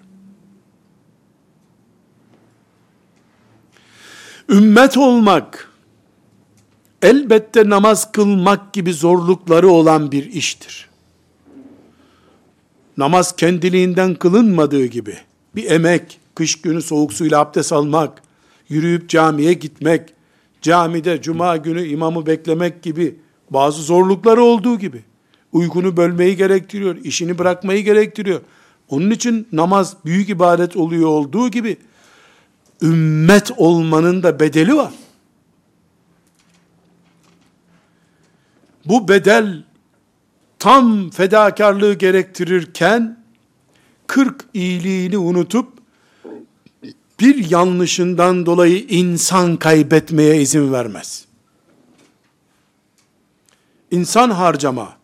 Ümmet 4.49 4.97
olmak, 4.97 5.74
elbette 7.05 7.69
namaz 7.69 8.13
kılmak 8.13 8.73
gibi 8.73 8.95
zorlukları 8.95 9.69
olan 9.69 10.13
bir 10.13 10.33
iştir. 10.33 10.89
Namaz 12.97 13.37
kendiliğinden 13.37 14.15
kılınmadığı 14.15 14.87
gibi 14.87 15.17
bir 15.57 15.71
emek, 15.71 16.21
kış 16.35 16.63
günü 16.63 16.83
soğuk 16.83 17.13
suyla 17.13 17.41
abdest 17.41 17.73
almak, 17.73 18.23
yürüyüp 18.69 19.09
camiye 19.09 19.53
gitmek, 19.53 20.03
camide 20.63 21.23
cuma 21.23 21.57
günü 21.57 21.87
imamı 21.87 22.27
beklemek 22.27 22.83
gibi 22.83 23.17
bazı 23.51 23.83
zorlukları 23.83 24.43
olduğu 24.43 24.79
gibi 24.79 25.05
uykunu 25.53 25.97
bölmeyi 25.97 26.37
gerektiriyor, 26.37 26.97
işini 26.97 27.39
bırakmayı 27.39 27.85
gerektiriyor. 27.85 28.41
Onun 28.89 29.11
için 29.11 29.49
namaz 29.53 29.97
büyük 30.05 30.29
ibadet 30.29 30.77
oluyor 30.77 31.09
olduğu 31.09 31.49
gibi 31.49 31.77
ümmet 32.83 33.51
olmanın 33.57 34.23
da 34.23 34.41
bedeli 34.41 34.77
var. 34.77 34.93
Bu 38.85 39.09
bedel 39.09 39.63
tam 40.59 41.11
fedakarlığı 41.11 41.95
gerektirirken 41.95 43.25
40 44.07 44.45
iyiliğini 44.55 45.19
unutup 45.19 45.73
bir 47.21 47.51
yanlışından 47.51 48.47
dolayı 48.47 48.79
insan 48.89 49.57
kaybetmeye 49.57 50.43
izin 50.43 50.73
vermez. 50.73 51.25
İnsan 53.91 54.31
harcama, 54.31 54.97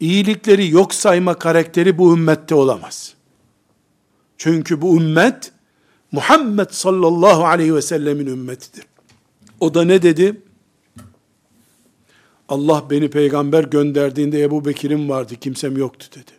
iyilikleri 0.00 0.70
yok 0.70 0.94
sayma 0.94 1.38
karakteri 1.38 1.98
bu 1.98 2.16
ümmette 2.16 2.54
olamaz. 2.54 3.14
Çünkü 4.38 4.80
bu 4.80 4.96
ümmet 4.96 5.52
Muhammed 6.12 6.70
sallallahu 6.70 7.46
aleyhi 7.46 7.74
ve 7.74 7.82
sellemin 7.82 8.26
ümmetidir. 8.26 8.84
O 9.60 9.74
da 9.74 9.84
ne 9.84 10.02
dedi? 10.02 10.40
Allah 12.48 12.90
beni 12.90 13.10
peygamber 13.10 13.64
gönderdiğinde 13.64 14.42
Ebu 14.42 14.64
Bekir'im 14.64 15.08
vardı, 15.08 15.34
kimsem 15.36 15.76
yoktu 15.76 16.06
dedi. 16.14 16.32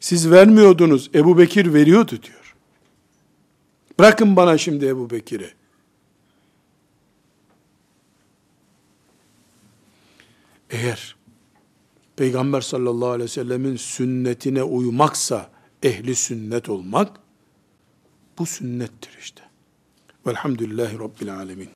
Siz 0.00 0.30
vermiyordunuz, 0.30 1.10
Ebu 1.14 1.38
Bekir 1.38 1.74
veriyordu 1.74 2.10
diyor. 2.10 2.56
Bırakın 3.98 4.36
bana 4.36 4.58
şimdi 4.58 4.86
Ebu 4.86 5.10
Bekir'i. 5.10 5.50
Eğer 10.70 11.16
Peygamber 12.16 12.60
sallallahu 12.60 13.08
aleyhi 13.08 13.30
ve 13.30 13.32
sellemin 13.32 13.76
sünnetine 13.76 14.62
uymaksa 14.62 15.50
ehli 15.82 16.14
sünnet 16.14 16.68
olmak, 16.68 17.20
bu 18.38 18.46
sünnettir 18.46 19.18
işte. 19.20 19.42
Velhamdülillahi 20.26 20.98
Rabbil 20.98 21.34
Alemin. 21.36 21.68